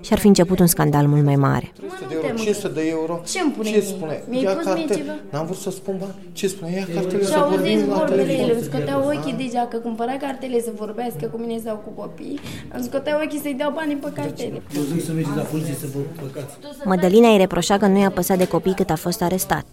[0.01, 1.71] și ar fi început un scandal mult mai mare.
[1.81, 3.21] Mă, nu te mă 500 de euro.
[3.25, 3.85] Ce-mi pune Ce mie?
[3.85, 4.23] spune?
[4.29, 4.95] Mi-ai Ia pus mie cartel.
[4.97, 5.11] ceva?
[5.31, 6.13] N-am vrut să spun bani.
[6.33, 6.71] Ce spune?
[6.71, 8.55] Ia cartele Și să auziți vorbim la vorbele ele, telefon.
[8.57, 12.39] îmi scoteau ochii deja, că cumpăra cartele să vorbească cu mine sau cu copii,
[12.75, 14.61] îmi scoteau ochii să-i dau banii pe cartele.
[14.77, 16.53] Eu zic să mergeți la poliție să vă păcați.
[16.85, 19.65] Mădălina îi reproșa că nu i-a păsat de copii cât a fost arestat,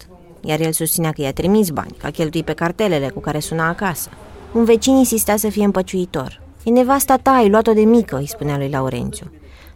[0.49, 3.67] iar el susținea că i-a trimis bani, că a cheltuit pe cartelele cu care suna
[3.69, 4.09] acasă.
[4.55, 6.41] Un vecin insista să fie împăciuitor.
[6.63, 9.31] E nevasta ta, ai luat-o de mică, îi spunea lui Laurențiu.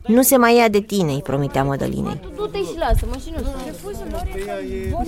[0.07, 2.19] Nu se mai ia de tine, îi promitea Mădălinei.
[2.35, 3.41] Du-te și lasă-mă și nu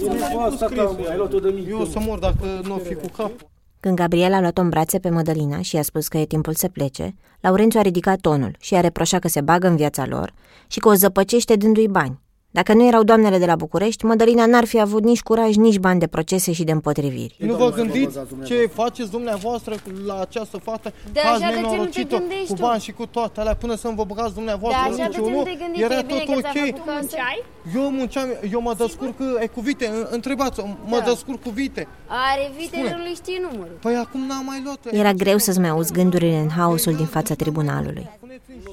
[0.07, 1.69] Nevasta ta, mă, ai luat-o de mic.
[1.69, 3.31] Eu o să mor dacă nu o fi cu cap.
[3.79, 6.67] Când Gabriela a luat-o în brațe pe Mădălina și i-a spus că e timpul să
[6.67, 10.33] plece, Laurențiu a ridicat tonul și a reproșat că se bagă în viața lor
[10.67, 12.19] și că o zăpăcește dându-i bani.
[12.53, 15.99] Dacă nu erau doamnele de la București, Mădălina n-ar fi avut nici curaj, nici bani
[15.99, 17.35] de procese și de împotriviri.
[17.39, 21.61] Nu vă gândiți ce faceți dumneavoastră la această fată De Că ați așa de ce
[21.61, 22.61] nu te nenorocit-o gândești Cu tu?
[22.61, 25.25] bani și cu toate alea Până să-mi vă băgați dumneavoastră Da, așa de ce nu
[25.25, 25.83] niciunul, te gândești?
[25.83, 26.97] Era E bine tot că ți-a ok făcut casă.
[26.99, 27.43] Munceai?
[27.75, 31.03] Eu munceam, eu mă descurc e, cu vite Întrebați, mă Da.
[31.05, 33.77] descurc cu vite Are vitele, nu știi numărul.
[33.81, 37.33] Păi acum n-am mai luat Era greu să-ți mai auzi gândurile în haosul din fața
[37.35, 38.09] tribunalului.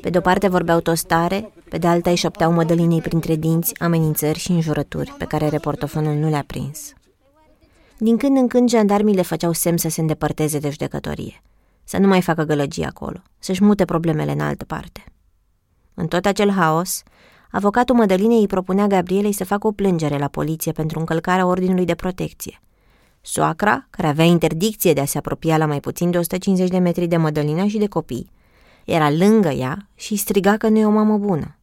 [0.00, 4.38] Pe de-o parte vorbeau toți tare, pe de alta îi șopteau Mădălinei printre dinți amenințări
[4.38, 6.92] și înjurături pe care reportofonul nu le-a prins.
[7.98, 11.42] Din când în când jandarmii le făceau semn să se îndepărteze de judecătorie,
[11.84, 15.04] să nu mai facă gălăgie acolo, să-și mute problemele în altă parte.
[15.94, 17.02] În tot acel haos,
[17.50, 21.94] avocatul Mădălinei îi propunea Gabrielei să facă o plângere la poliție pentru încălcarea ordinului de
[21.94, 22.60] protecție.
[23.20, 27.06] Soacra, care avea interdicție de a se apropia la mai puțin de 150 de metri
[27.06, 28.30] de Mădălina și de copii,
[28.84, 31.57] era lângă ea și îi striga că nu e o mamă bună.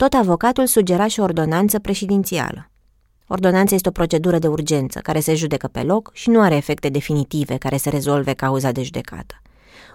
[0.00, 2.70] Tot avocatul sugera și o ordonanță președințială.
[3.26, 6.88] Ordonanța este o procedură de urgență care se judecă pe loc și nu are efecte
[6.88, 9.42] definitive care să rezolve cauza de judecată.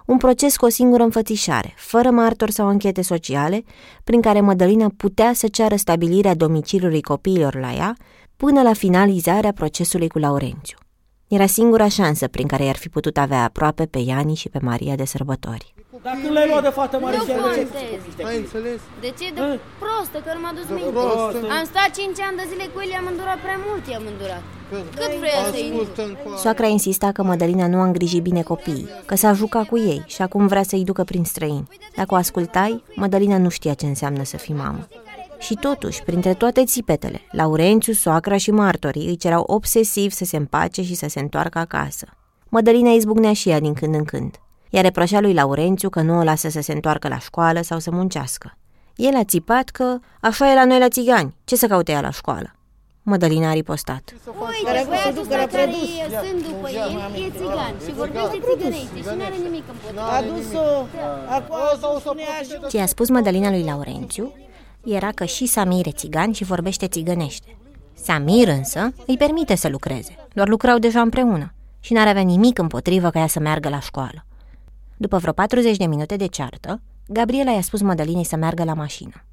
[0.04, 3.64] Un proces cu o singură înfățișare, fără martori sau anchete sociale,
[4.04, 7.96] prin care Mădălina putea să ceară stabilirea domiciliului copiilor la ea
[8.36, 10.78] până la finalizarea procesului cu Laurențiu.
[11.28, 14.94] Era singura șansă prin care i-ar fi putut avea aproape pe Iani și pe Maria
[14.94, 15.75] de sărbători.
[16.02, 18.26] Dar când l-ai luat de fată mare Nu și ai contez.
[18.28, 18.80] Ai înțeles?
[19.04, 19.26] De ce?
[19.34, 20.90] De prostă, că nu m-a dus minte.
[20.98, 21.46] prostă.
[21.58, 24.42] Am stat 5 ani de zile cu el, i-am îndurat prea mult, i-am îndurat.
[25.00, 26.40] Cât vrea să-i Ascultă încoace.
[26.42, 30.22] Soacra insista că Mădălina nu a îngrijit bine copiii, că s-a jucat cu ei și
[30.22, 31.68] acum vrea să-i ducă prin străini.
[31.96, 34.88] Dacă o ascultai, Mădălina nu știa ce înseamnă să fii mamă.
[35.38, 40.82] Și totuși, printre toate țipetele, Laurențiu, soacra și martorii îi cerau obsesiv să se împace
[40.82, 42.06] și să se întoarcă acasă.
[42.48, 44.40] Mădălina izbucnea și ea din când în când.
[44.70, 47.90] Ea reproșea lui Laurențiu că nu o lasă să se întoarcă la școală sau să
[47.90, 48.56] muncească.
[48.96, 52.10] El a țipat că așa e la noi la țigani, ce să caute ea la
[52.10, 52.50] școală?
[53.02, 54.14] Mădălina a ripostat.
[54.26, 59.24] Uite, băiatul ăsta care e, sunt după el, e țigan și vorbește țigănește și nu
[59.24, 60.02] are nimic împotriva.
[60.02, 60.86] adus-o
[61.28, 64.32] acolo să spunea și Ce a spus Mădălina lui Laurențiu
[64.84, 67.56] era că și Samir e țigan și vorbește țigănește.
[67.94, 73.10] Samir însă îi permite să lucreze, doar lucrau deja împreună și n-ar avea nimic împotrivă
[73.10, 74.24] ca ea să meargă la școală.
[74.96, 79.24] După vreo 40 de minute de ceartă, Gabriela i-a spus Mădălinei să meargă la mașină.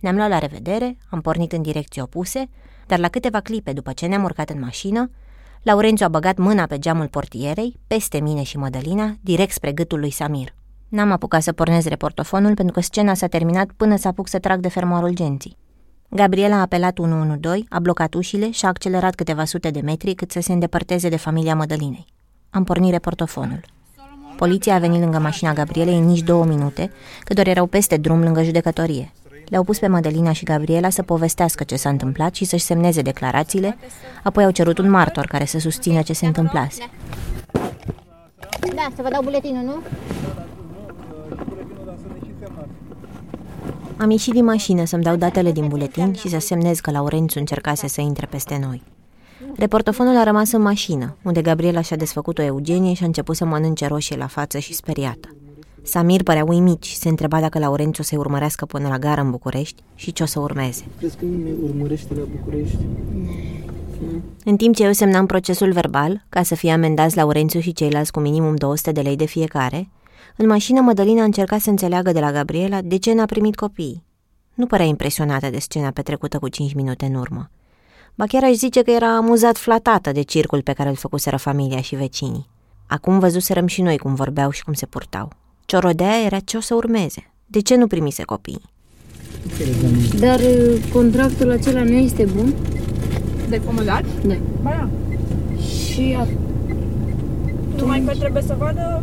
[0.00, 2.48] Ne-am luat la revedere, am pornit în direcții opuse,
[2.86, 5.10] dar la câteva clipe după ce ne-am urcat în mașină,
[5.62, 10.10] Laurențiu a băgat mâna pe geamul portierei, peste mine și Mădălina, direct spre gâtul lui
[10.10, 10.54] Samir.
[10.88, 14.60] N-am apucat să pornesc reportofonul pentru că scena s-a terminat până să apuc să trag
[14.60, 15.56] de fermoarul genții.
[16.08, 20.30] Gabriela a apelat 112, a blocat ușile și a accelerat câteva sute de metri cât
[20.30, 22.04] să se îndepărteze de familia Mădălinei.
[22.50, 23.60] Am pornit reportofonul.
[24.40, 26.90] Poliția a venit lângă mașina Gabrielei în nici două minute,
[27.24, 29.12] că doar erau peste drum lângă judecătorie.
[29.48, 33.76] Le-au pus pe Mădălina și Gabriela să povestească ce s-a întâmplat și să-și semneze declarațiile,
[34.22, 36.82] apoi au cerut un martor care să susțină ce se întâmplase.
[38.74, 39.82] Da, să vă dau buletinul, nu?
[43.96, 47.88] Am ieșit din mașină să-mi dau datele din buletin și să semnez că Laurențiu încercase
[47.88, 48.82] să intre peste noi.
[49.56, 53.44] Reportofonul a rămas în mașină, unde Gabriela și-a desfăcut o Eugenie și a început să
[53.44, 55.28] mănânce roșie la față și speriată.
[55.82, 59.82] Samir părea uimit și se întreba dacă Laurențiu să-i urmărească până la gară în București
[59.94, 60.84] și ce o să urmeze.
[60.98, 62.76] Crezi că ne urmărește la București?
[64.44, 68.20] În timp ce eu semnam procesul verbal, ca să fie amendați Laurențiu și ceilalți cu
[68.20, 69.88] minimum 200 de lei de fiecare,
[70.36, 74.04] în mașină Mădălina încerca să înțeleagă de la Gabriela de ce n-a primit copiii.
[74.54, 77.50] Nu părea impresionată de scena petrecută cu 5 minute în urmă.
[78.20, 81.80] Ba chiar aș zice că era amuzat flatată de circul pe care îl făcuseră familia
[81.80, 82.48] și vecinii.
[82.86, 85.32] Acum văzuserăm și noi cum vorbeau și cum se purtau.
[85.64, 87.30] Ciorodea era ce o să urmeze.
[87.46, 88.62] De ce nu primise copiii?
[90.18, 92.54] Dar uh, contractul acela nu este bun?
[93.48, 94.04] De comodat?
[94.26, 94.34] Da.
[94.62, 94.88] Ba da.
[95.62, 96.26] Și a...
[97.76, 99.02] Numai că trebuie să vadă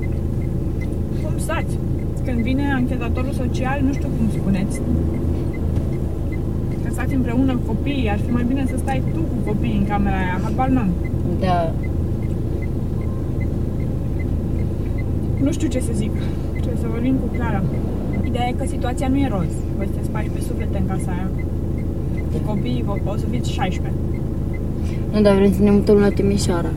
[1.23, 1.77] cum stați.
[2.25, 4.81] Când vine anchetatorul social, nu știu cum spuneți.
[6.87, 9.87] Că stați împreună cu copiii, ar fi mai bine să stai tu cu copiii în
[9.87, 10.89] camera aia, habar n-am.
[11.39, 11.71] Da.
[15.43, 16.11] Nu știu ce să zic.
[16.51, 17.63] Trebuie să vorbim cu Clara.
[18.25, 19.51] Ideea e că situația nu e roz.
[19.77, 21.29] Voi sunteți pași pe suflete în casa aia.
[22.31, 23.99] Cu copiii vă- o să fiți 16.
[25.13, 26.69] Nu, dar vrem să ne mutăm la Timișoara.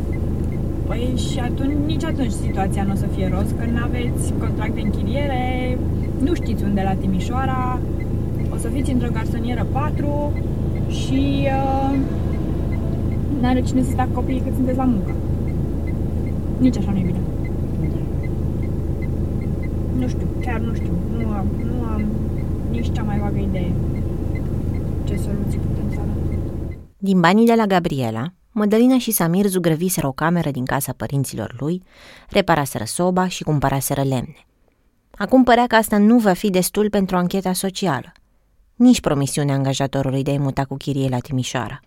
[0.86, 4.74] Păi și atunci, nici atunci situația nu o să fie roz, că nu aveți contract
[4.74, 5.42] de închiriere,
[6.24, 7.78] nu știți unde la Timișoara,
[8.52, 10.32] o să fiți într-o garsonieră 4
[10.88, 11.98] și uh,
[13.40, 15.14] n-are cine să stea cu copiii cât sunteți la muncă.
[16.58, 17.20] Nici așa nu e bine.
[19.98, 22.04] Nu știu, chiar nu știu, nu am, nu am
[22.70, 23.72] nici cea mai vagă idee
[25.04, 26.38] ce soluții putem să avem.
[26.98, 31.82] Din banii de la Gabriela, Mădălina și Samir zugrăviseră o cameră din casa părinților lui,
[32.28, 34.46] reparaseră soba și cumpăraseră lemne.
[35.10, 38.12] Acum părea că asta nu va fi destul pentru ancheta socială.
[38.80, 41.80] Nici promisiunea angajatorului de a-i muta cu chirie la Timișoara.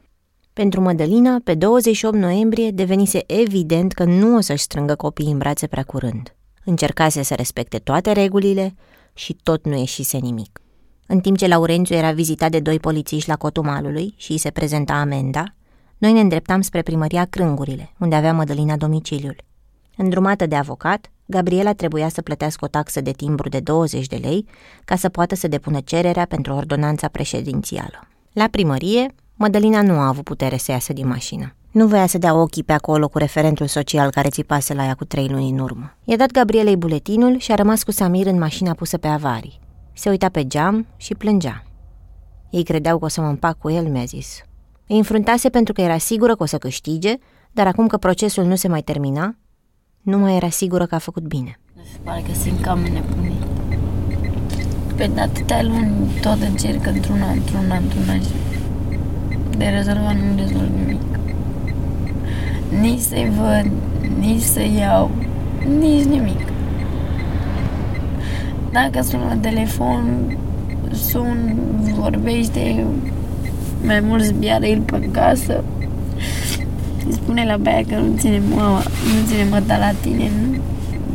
[0.54, 5.68] Pentru Mădălina, pe 28 noiembrie devenise evident că nu o să-și strângă copiii în brațe
[5.68, 6.36] prea curând.
[6.66, 8.76] Încercase să respecte toate regulile
[9.14, 10.62] și tot nu ieșise nimic.
[11.08, 14.50] În timp ce Laurențiu era vizitat de doi polițiști la cotul malului și îi se
[14.50, 15.56] prezenta amenda,
[15.98, 19.36] noi ne îndreptam spre primăria Crângurile, unde avea Mădălina domiciliul.
[19.98, 24.46] Îndrumată de avocat, Gabriela trebuia să plătească o taxă de timbru de 20 de lei
[24.86, 28.08] ca să poată să depună cererea pentru ordonanța președințială.
[28.32, 31.56] La primărie, Mădălina nu a avut putere să iasă din mașină.
[31.72, 35.06] Nu voia să dea ochii pe acolo cu referentul social care țipase la ea cu
[35.06, 35.96] trei luni în urmă.
[36.04, 39.60] I-a dat Gabrielei buletinul și a rămas cu Samir în mașina pusă pe avarii.
[39.94, 41.64] Se uita pe geam și plângea.
[42.50, 44.42] Ei credeau că o să mă împac cu el, mi-a zis.
[44.88, 47.16] Îi înfruntase pentru că era sigură că o să câștige,
[47.52, 49.36] dar acum că procesul nu se mai termina,
[50.04, 51.60] nu mai era sigură că a făcut bine.
[51.76, 53.42] Se pare că sunt cam nebunit.
[54.96, 58.32] Pe de atâtea luni tot încerc într-una, într-una, într-una și
[59.58, 61.02] de rezolvat nu rezolv nimic.
[62.82, 63.72] Nici să-i văd,
[64.20, 65.12] nici să iau,
[65.80, 66.40] nici nimic.
[68.72, 70.38] Dacă sun la telefon,
[70.92, 71.56] sun,
[72.00, 72.86] vorbește,
[73.86, 75.64] mai mult zbiară el pe casă.
[77.08, 80.58] Îi spune la baia că nu ține mama, nu ține măta la tine, nu?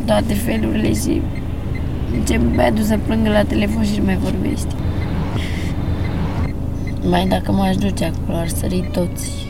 [0.08, 1.22] toate felurile și
[2.14, 4.74] începe băiatul să plângă la telefon și nu mai vorbește.
[7.08, 9.47] Mai dacă m-aș duce acolo, ar sări toți.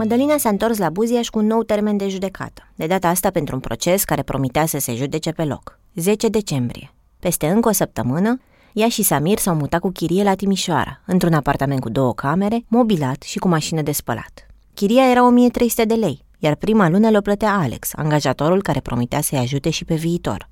[0.00, 3.54] Mădălina s-a întors la Buziaș cu un nou termen de judecată, de data asta pentru
[3.54, 5.78] un proces care promitea să se judece pe loc.
[5.94, 6.92] 10 decembrie.
[7.18, 8.40] Peste încă o săptămână,
[8.72, 13.22] ea și Samir s-au mutat cu chirie la Timișoara, într-un apartament cu două camere, mobilat
[13.22, 14.46] și cu mașină de spălat.
[14.74, 19.38] Chiria era 1300 de lei, iar prima lună le plătea Alex, angajatorul care promitea să-i
[19.38, 20.48] ajute și pe viitor.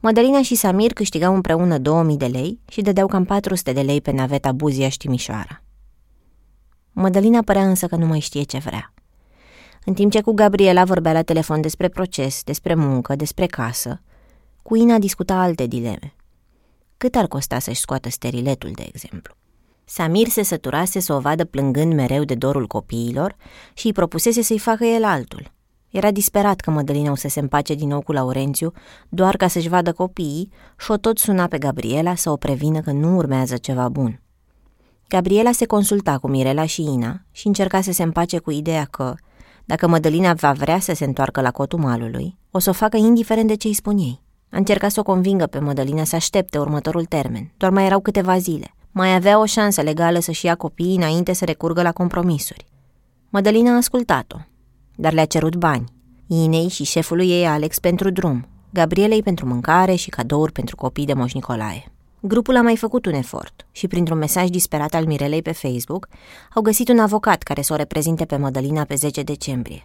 [0.00, 4.10] Mădălina și Samir câștigau împreună 2000 de lei și dădeau cam 400 de lei pe
[4.10, 5.63] naveta Buziaș Timișoara.
[6.94, 8.92] Mădălina părea însă că nu mai știe ce vrea.
[9.84, 14.00] În timp ce cu Gabriela vorbea la telefon despre proces, despre muncă, despre casă,
[14.62, 16.14] cu Ina discuta alte dileme.
[16.96, 19.34] Cât ar costa să-și scoată steriletul, de exemplu?
[19.84, 23.36] Samir se săturase să o vadă plângând mereu de dorul copiilor
[23.74, 25.52] și îi propusese să-i facă el altul.
[25.90, 28.72] Era disperat că Mădălina o să se împace din nou cu Laurențiu
[29.08, 32.90] doar ca să-și vadă copiii și o tot suna pe Gabriela să o prevină că
[32.92, 34.23] nu urmează ceva bun.
[35.08, 39.14] Gabriela se consulta cu Mirela și Ina și încerca să se împace cu ideea că,
[39.64, 43.48] dacă Mădălina va vrea să se întoarcă la cotul malului, o să o facă indiferent
[43.48, 44.22] de ce îi spun ei.
[44.50, 47.52] A încercat să o convingă pe Mădălina să aștepte următorul termen.
[47.56, 48.74] Doar mai erau câteva zile.
[48.90, 52.66] Mai avea o șansă legală să-și ia copiii înainte să recurgă la compromisuri.
[53.28, 54.36] Mădălina a ascultat-o,
[54.94, 55.84] dar le-a cerut bani.
[56.26, 61.12] Inei și șefului ei Alex pentru drum, Gabrielei pentru mâncare și cadouri pentru copii de
[61.12, 61.93] Moș Nicolae.
[62.26, 66.06] Grupul a mai făcut un efort și, printr-un mesaj disperat al Mirelei pe Facebook,
[66.54, 69.82] au găsit un avocat care să o reprezinte pe Mădălina pe 10 decembrie.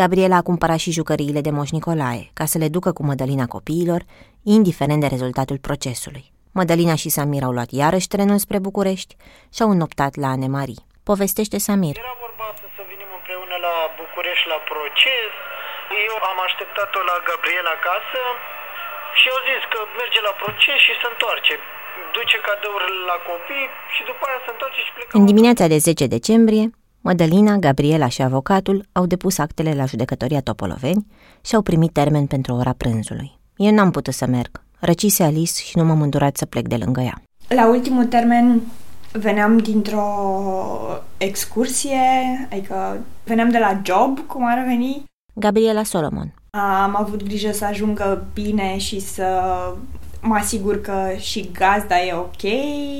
[0.00, 4.02] Gabriela a cumpărat și jucăriile de Moș Nicolae, ca să le ducă cu Mădălina copiilor,
[4.56, 6.24] indiferent de rezultatul procesului.
[6.58, 9.16] Mădălina și Samir au luat iarăși trenul spre București
[9.54, 10.82] și au înoptat la Anemarie.
[11.10, 11.96] Povestește Samir.
[12.04, 15.32] Era vorba să, să venim împreună la București la proces.
[16.08, 18.22] Eu am așteptat-o la Gabriela acasă
[19.18, 21.54] și au zis că merge la proces și se întoarce.
[22.16, 25.12] Duce cadourile la copii și după aia se întoarce și plecă.
[25.18, 26.64] În dimineața de 10 decembrie,
[27.06, 31.06] Mădălina, Gabriela și avocatul au depus actele la judecătoria Topoloveni
[31.46, 33.30] și au primit termen pentru ora prânzului.
[33.66, 34.52] Eu n-am putut să merg.
[34.88, 37.16] Răcise Alice și nu m-am îndurat să plec de lângă ea.
[37.48, 38.46] La ultimul termen
[39.12, 40.04] Veneam dintr-o
[41.16, 41.98] excursie,
[42.50, 45.04] adică veneam de la job, cum ar veni.
[45.34, 46.34] Gabriela Solomon.
[46.50, 49.42] Am avut grijă să ajungă bine și să
[50.20, 52.40] mă asigur că și gazda e ok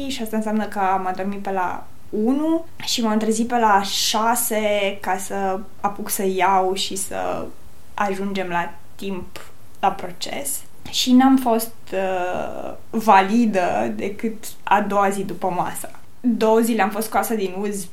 [0.08, 4.98] și asta înseamnă că am adormit pe la 1 și m-am trezit pe la 6
[5.00, 7.46] ca să apuc să iau și să
[7.94, 9.40] ajungem la timp
[9.80, 10.60] la proces.
[10.90, 15.90] Și n-am fost uh, validă decât a doua zi după masă.
[16.20, 17.86] Două zile am fost scoasă din uz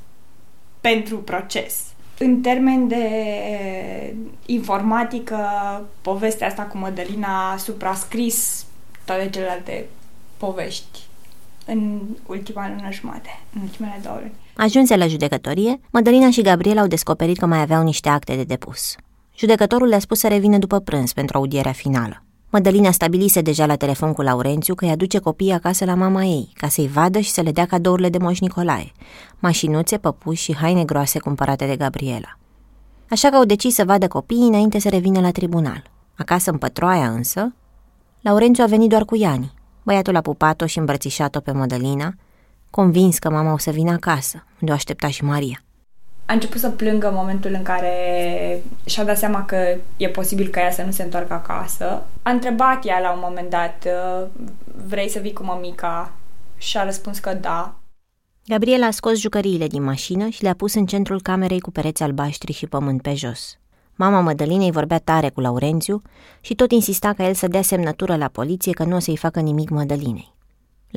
[0.81, 1.83] pentru proces.
[2.19, 3.05] În termen de
[4.45, 5.37] informatică,
[6.01, 8.65] povestea asta cu Mădălina a suprascris
[9.05, 9.85] toate celelalte
[10.37, 10.99] povești
[11.65, 14.33] în ultima lună jumate, în ultimele două luni.
[14.55, 18.95] Ajunse la judecătorie, Mădălina și Gabriel au descoperit că mai aveau niște acte de depus.
[19.37, 22.21] Judecătorul le-a spus să revină după prânz pentru audierea finală.
[22.49, 26.49] Mădălina stabilise deja la telefon cu Laurențiu că îi aduce copiii acasă la mama ei,
[26.53, 28.91] ca să-i vadă și să le dea cadourile de Moș Nicolae,
[29.39, 32.37] mașinuțe, păpuși și haine groase cumpărate de Gabriela.
[33.09, 35.83] Așa că au decis să vadă copiii înainte să revină la tribunal.
[36.15, 37.53] Acasă în Pătroaia însă,
[38.21, 39.53] Laurențiu a venit doar cu Iani.
[39.83, 42.13] Băiatul a pupat-o și îmbrățișat-o pe Mădălina,
[42.69, 45.61] convins că mama o să vină acasă, unde o aștepta și Maria.
[46.29, 50.61] A început să plângă în momentul în care și-a dat seama că e posibil ca
[50.61, 52.03] ea să nu se întoarcă acasă.
[52.21, 53.87] A întrebat ea la un moment dat,
[54.87, 56.11] vrei să vii cu mămica?
[56.57, 57.75] Și a răspuns că da.
[58.45, 62.53] Gabriela a scos jucăriile din mașină și le-a pus în centrul camerei cu pereți albaștri
[62.53, 63.57] și pământ pe jos.
[63.95, 66.01] Mama Mădălinei vorbea tare cu Laurențiu
[66.41, 69.39] și tot insista ca el să dea semnătură la poliție că nu o să-i facă
[69.39, 70.35] nimic Mădălinei.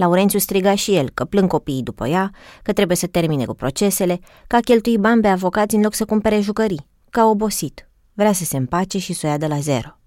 [0.01, 2.30] Laurențiu striga și el că plâng copiii după ea,
[2.62, 6.05] că trebuie să termine cu procesele, că a cheltuit bani pe avocați în loc să
[6.05, 9.59] cumpere jucării, că a obosit, vrea să se împace și să o ia de la
[9.59, 9.98] zero.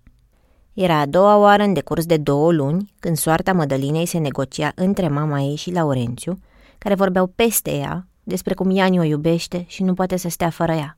[0.73, 5.07] Era a doua oară în decurs de două luni, când soarta Mădălinei se negocia între
[5.07, 6.39] mama ei și Laurențiu,
[6.77, 10.71] care vorbeau peste ea despre cum Iani o iubește și nu poate să stea fără
[10.71, 10.97] ea.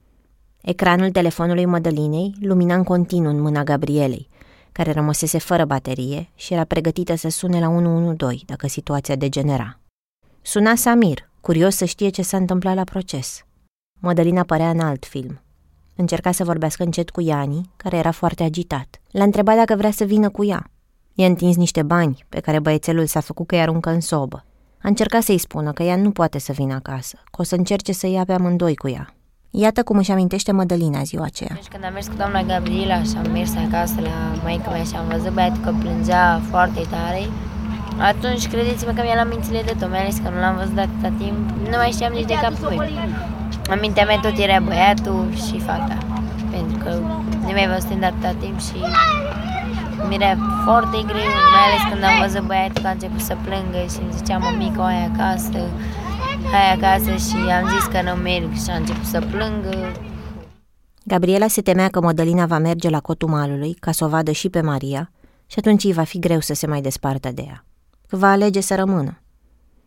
[0.62, 4.30] Ecranul telefonului Mădălinei lumina în continuu în mâna Gabrielei,
[4.78, 9.80] care rămăsese fără baterie și era pregătită să sune la 112 dacă situația degenera.
[10.42, 13.46] Suna Samir, curios să știe ce s-a întâmplat la proces.
[14.00, 15.42] Mădălina părea în alt film.
[15.96, 19.02] Încerca să vorbească încet cu Iani, care era foarte agitat.
[19.12, 20.70] L-a întrebat dacă vrea să vină cu ea.
[21.14, 24.46] I-a întins niște bani pe care băiețelul s-a făcut că îi aruncă în sobă.
[24.82, 27.92] A încercat să-i spună că ea nu poate să vină acasă, că o să încerce
[27.92, 29.15] să ia pe amândoi cu ea.
[29.64, 31.54] Iată cum își amintește Mădălina ziua aceea.
[31.54, 34.96] Deci când am mers cu doamna Gabriela și am mers acasă la maica mea și
[35.02, 37.24] am văzut băiatul că plângea foarte tare,
[38.12, 40.86] atunci credeți-mă că mi-a luat mințile de tot, mai ales că nu l-am văzut de
[40.88, 41.40] atâta timp,
[41.72, 42.78] nu mai știam nici de cap lui.
[43.74, 45.98] În mintea mea tot era băiatul și fata,
[46.54, 46.92] pentru că
[47.46, 48.78] nu mai văzut de atâta timp și
[50.08, 50.32] mi era
[50.68, 54.16] foarte greu, mai ales când am văzut băiatul că a început să plângă și îmi
[54.18, 55.62] zicea mămică, aia acasă,
[56.52, 59.92] hai acasă și am zis că nu merg și a început să plângă.
[61.04, 64.50] Gabriela se temea că Mădălina va merge la cotul malului ca să o vadă și
[64.50, 65.12] pe Maria
[65.46, 67.66] și atunci îi va fi greu să se mai despartă de ea.
[68.08, 69.20] Că va alege să rămână.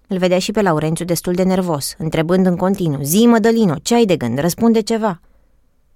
[0.06, 4.04] Îl vedea și pe Laurențiu destul de nervos, întrebând în continuu, zi Mădălino, ce ai
[4.04, 5.20] de gând, răspunde ceva.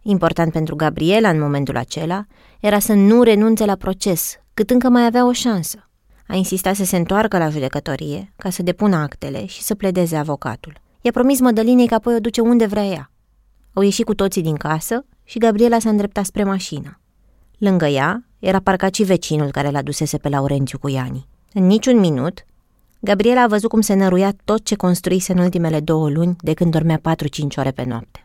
[0.02, 2.24] Important pentru Gabriela în momentul acela
[2.60, 5.88] era să nu renunțe la proces, cât încă mai avea o șansă.
[6.26, 10.80] A insistat să se întoarcă la judecătorie ca să depună actele și să pledeze avocatul.
[11.00, 13.10] I-a promis Mădălinei că apoi o duce unde vrea ea.
[13.72, 17.00] Au ieșit cu toții din casă și Gabriela s-a îndreptat spre mașină.
[17.58, 21.28] Lângă ea era parcat și vecinul care l-a dusese pe Laurențiu cu Iani.
[21.52, 22.44] În niciun minut,
[23.00, 26.72] Gabriela a văzut cum se năruia tot ce construise în ultimele două luni de când
[26.72, 27.00] dormea 4-5
[27.56, 28.24] ore pe noapte.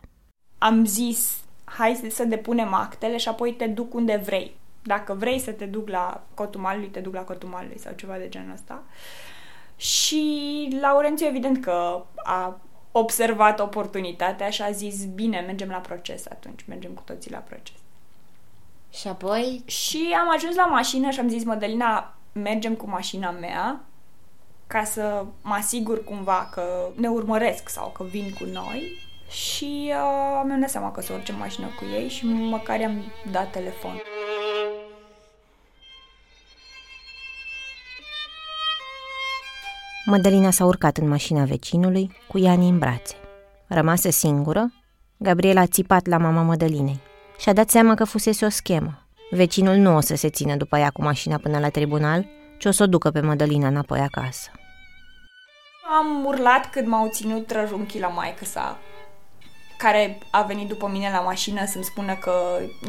[0.58, 4.56] Am zis, hai să depunem actele și apoi te duc unde vrei.
[4.88, 8.16] Dacă vrei să te duc la cotul malului, te duc la cotul malului sau ceva
[8.16, 8.82] de genul ăsta.
[9.76, 10.22] Și
[10.80, 12.60] Laurențiu evident că a
[12.92, 17.76] observat oportunitatea și a zis, bine, mergem la proces atunci, mergem cu toții la proces.
[18.92, 19.62] Și apoi?
[19.66, 23.80] Și am ajuns la mașină și am zis, Mădălina, mergem cu mașina mea
[24.66, 30.42] ca să mă asigur cumva că ne urmăresc sau că vin cu noi și uh,
[30.44, 34.02] mi-am dat seama că să urcem mașină cu ei și măcar i-am dat telefon.
[40.10, 43.14] Mădălina s-a urcat în mașina vecinului, cu Iani în brațe.
[43.66, 44.72] Rămasă singură,
[45.16, 47.00] Gabriela a țipat la mama Mădălinei.
[47.38, 49.06] Și-a dat seama că fusese o schemă.
[49.30, 52.26] Vecinul nu o să se țină după ea cu mașina până la tribunal,
[52.58, 54.50] ci o să o ducă pe Mădălina înapoi acasă.
[55.98, 58.78] Am urlat când m-au ținut răjunchii la maică sa,
[59.78, 62.32] care a venit după mine la mașină să-mi spună că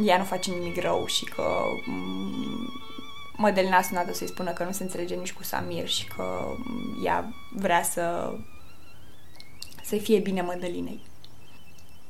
[0.03, 1.43] ea nu face nimic rău și că
[3.41, 6.55] Mădălina a sunat să-i spună că nu se înțelege nici cu Samir și că
[7.03, 8.33] ea vrea să
[9.83, 10.99] să fie bine Mădălinei.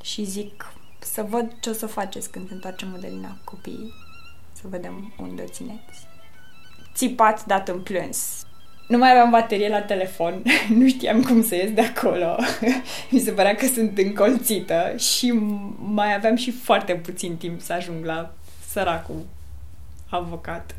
[0.04, 3.94] Și zic să văd ce o să faceți când întoarce Mădălina cu copiii,
[4.54, 6.08] să vedem unde o țineți.
[6.96, 8.46] Țipat dat în plâns.
[8.88, 10.44] Nu mai aveam baterie la telefon,
[10.80, 12.36] nu știam cum să ies de acolo.
[13.12, 15.32] Mi se părea că sunt încolțită și
[15.80, 18.34] mai aveam și foarte puțin timp să ajung la
[18.70, 19.26] săracul
[20.10, 20.79] avocat.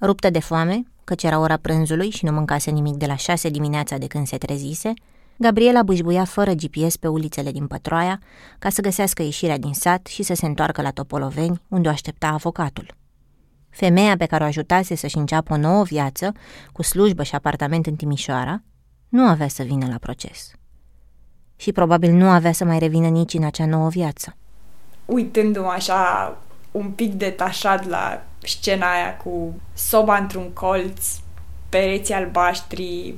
[0.00, 3.96] Ruptă de foame, căci era ora prânzului și nu mâncase nimic de la șase dimineața
[3.96, 4.92] de când se trezise,
[5.36, 8.20] Gabriela bâșbuia fără GPS pe ulițele din Pătroaia
[8.58, 12.28] ca să găsească ieșirea din sat și să se întoarcă la Topoloveni, unde o aștepta
[12.28, 12.94] avocatul.
[13.70, 16.32] Femeia pe care o ajutase să-și înceapă o nouă viață,
[16.72, 18.62] cu slujbă și apartament în Timișoara,
[19.08, 20.50] nu avea să vină la proces.
[21.56, 24.36] Și probabil nu avea să mai revină nici în acea nouă viață.
[25.04, 26.36] Uitându-mă așa
[26.70, 31.06] un pic detașat la scena aia cu soba într-un colț,
[31.68, 33.14] pereții albaștri,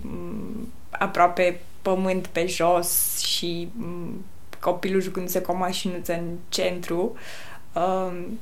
[0.91, 3.68] aproape pământ pe jos și
[4.61, 7.16] copilul jucându-se cu o mașinuță în centru,
[7.72, 8.39] um,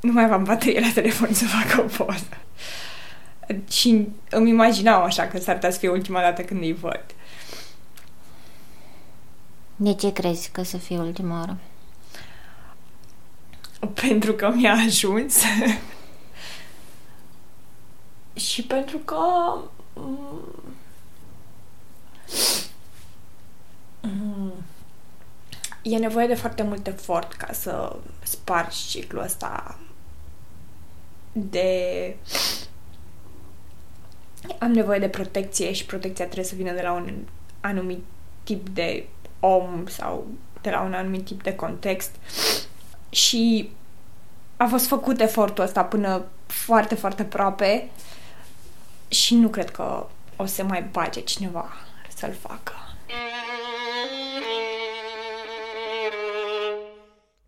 [0.00, 2.38] nu mai aveam baterie la telefon să fac o poză.
[3.70, 7.04] Și îmi imaginam așa că s-ar putea să fie ultima dată când îi văd.
[9.76, 11.56] De ce crezi că să fie ultima oară?
[13.94, 15.36] Pentru că mi-a ajuns
[18.34, 19.16] și pentru că
[24.00, 24.52] mm,
[25.82, 29.78] e nevoie de foarte mult efort ca să spargi ciclul ăsta
[31.32, 32.16] de
[34.58, 37.14] am nevoie de protecție și protecția trebuie să vină de la un
[37.60, 38.04] anumit
[38.42, 39.06] tip de
[39.40, 40.26] om sau
[40.60, 42.10] de la un anumit tip de context.
[43.10, 43.70] Și
[44.56, 47.88] a fost făcut efortul ăsta până foarte, foarte aproape
[49.14, 50.06] și nu cred că
[50.36, 51.64] o să mai bage cineva
[52.16, 52.72] să-l facă.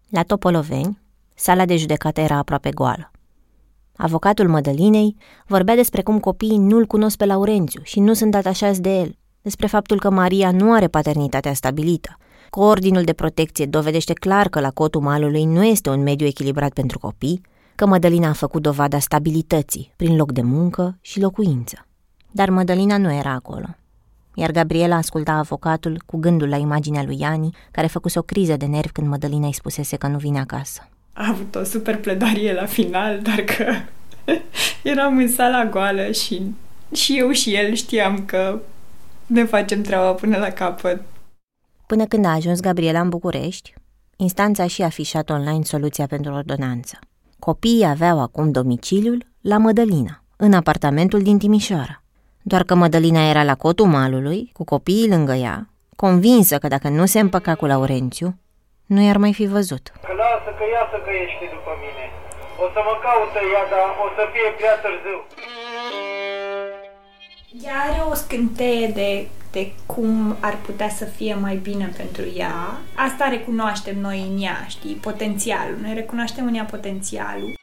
[0.08, 0.98] La Topoloveni,
[1.34, 3.10] sala de judecată era aproape goală.
[3.96, 8.98] Avocatul Mădălinei vorbea despre cum copiii nu-l cunosc pe Laurențiu și nu sunt atașați de
[8.98, 12.16] el, despre faptul că Maria nu are paternitatea stabilită,
[12.50, 16.72] că ordinul de protecție dovedește clar că la cotul malului nu este un mediu echilibrat
[16.72, 17.40] pentru copii,
[17.76, 21.86] că Mădălina a făcut dovada stabilității prin loc de muncă și locuință.
[22.30, 23.66] Dar Mădălina nu era acolo.
[24.34, 28.66] Iar Gabriela asculta avocatul cu gândul la imaginea lui Iani, care făcuse o criză de
[28.66, 30.88] nervi când Mădălina îi spusese că nu vine acasă.
[31.12, 33.74] A avut o super pledoarie la final, dar că
[34.90, 36.42] eram în sala goală și,
[36.92, 38.60] și eu și el știam că
[39.26, 41.00] ne facem treaba până la capăt.
[41.86, 43.74] Până când a ajuns Gabriela în București,
[44.16, 46.98] instanța a și afișat online soluția pentru ordonanță.
[47.38, 52.02] Copiii aveau acum domiciliul la Mădălina, în apartamentul din Timișoara.
[52.42, 57.06] Doar că Mădălina era la cotul malului, cu copiii lângă ea, convinsă că dacă nu
[57.06, 58.38] se împăca cu Laurențiu,
[58.86, 59.92] nu i-ar mai fi văzut.
[60.06, 62.04] Că lasă că iasă că ești după mine.
[62.64, 65.18] O să mă caută ea, dar o să fie prea târziu.
[67.66, 72.78] Ea are o scânteie de, de cum ar putea să fie mai bine pentru ea.
[72.96, 75.78] Asta recunoaștem noi în ea, știi, potențialul.
[75.82, 77.54] Noi recunoaștem în ea potențialul.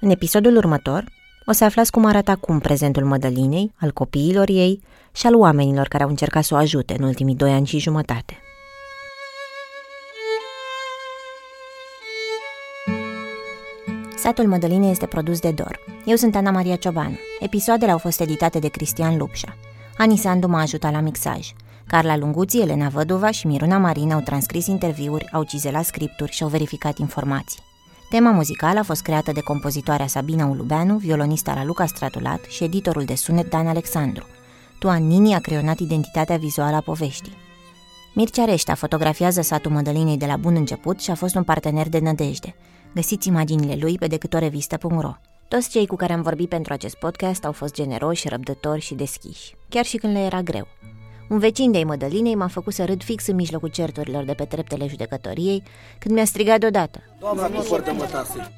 [0.00, 1.04] În episodul următor,
[1.46, 4.80] o să aflați cum arată acum prezentul Mădălinei, al copiilor ei
[5.12, 8.38] și al oamenilor care au încercat să o ajute în ultimii doi ani și jumătate.
[14.16, 15.78] Satul Mădăline este produs de Dor.
[16.04, 17.18] Eu sunt Ana Maria Cioban.
[17.40, 19.56] Episoadele au fost editate de Cristian Lupșa.
[20.00, 21.52] Ani Sandu m-a ajutat la mixaj.
[21.86, 26.48] Carla Lunguții, Elena Vădova și Miruna Marin au transcris interviuri, au cizelat scripturi și au
[26.48, 27.58] verificat informații.
[28.10, 33.14] Tema muzicală a fost creată de compozitoarea Sabina Ulubeanu, violonista Raluca Stratulat și editorul de
[33.14, 34.26] sunet Dan Alexandru.
[34.78, 37.36] Tuan Nini a creionat identitatea vizuală a poveștii.
[38.14, 41.98] Mircea Reștea fotografiază satul Mădălinei de la bun început și a fost un partener de
[41.98, 42.54] nădejde.
[42.94, 45.29] Găsiți imaginile lui pe decâtorevistă.ro.
[45.54, 49.54] Toți cei cu care am vorbit pentru acest podcast au fost generoși, răbdători și deschiși,
[49.68, 50.66] chiar și când le era greu.
[51.28, 54.86] Un vecin de-ai Mădălinei m-a făcut să râd fix în mijlocul certurilor de pe treptele
[54.86, 55.62] judecătoriei,
[55.98, 57.02] când mi-a strigat deodată.
[57.20, 58.52] Doamna, nu foarte mătase.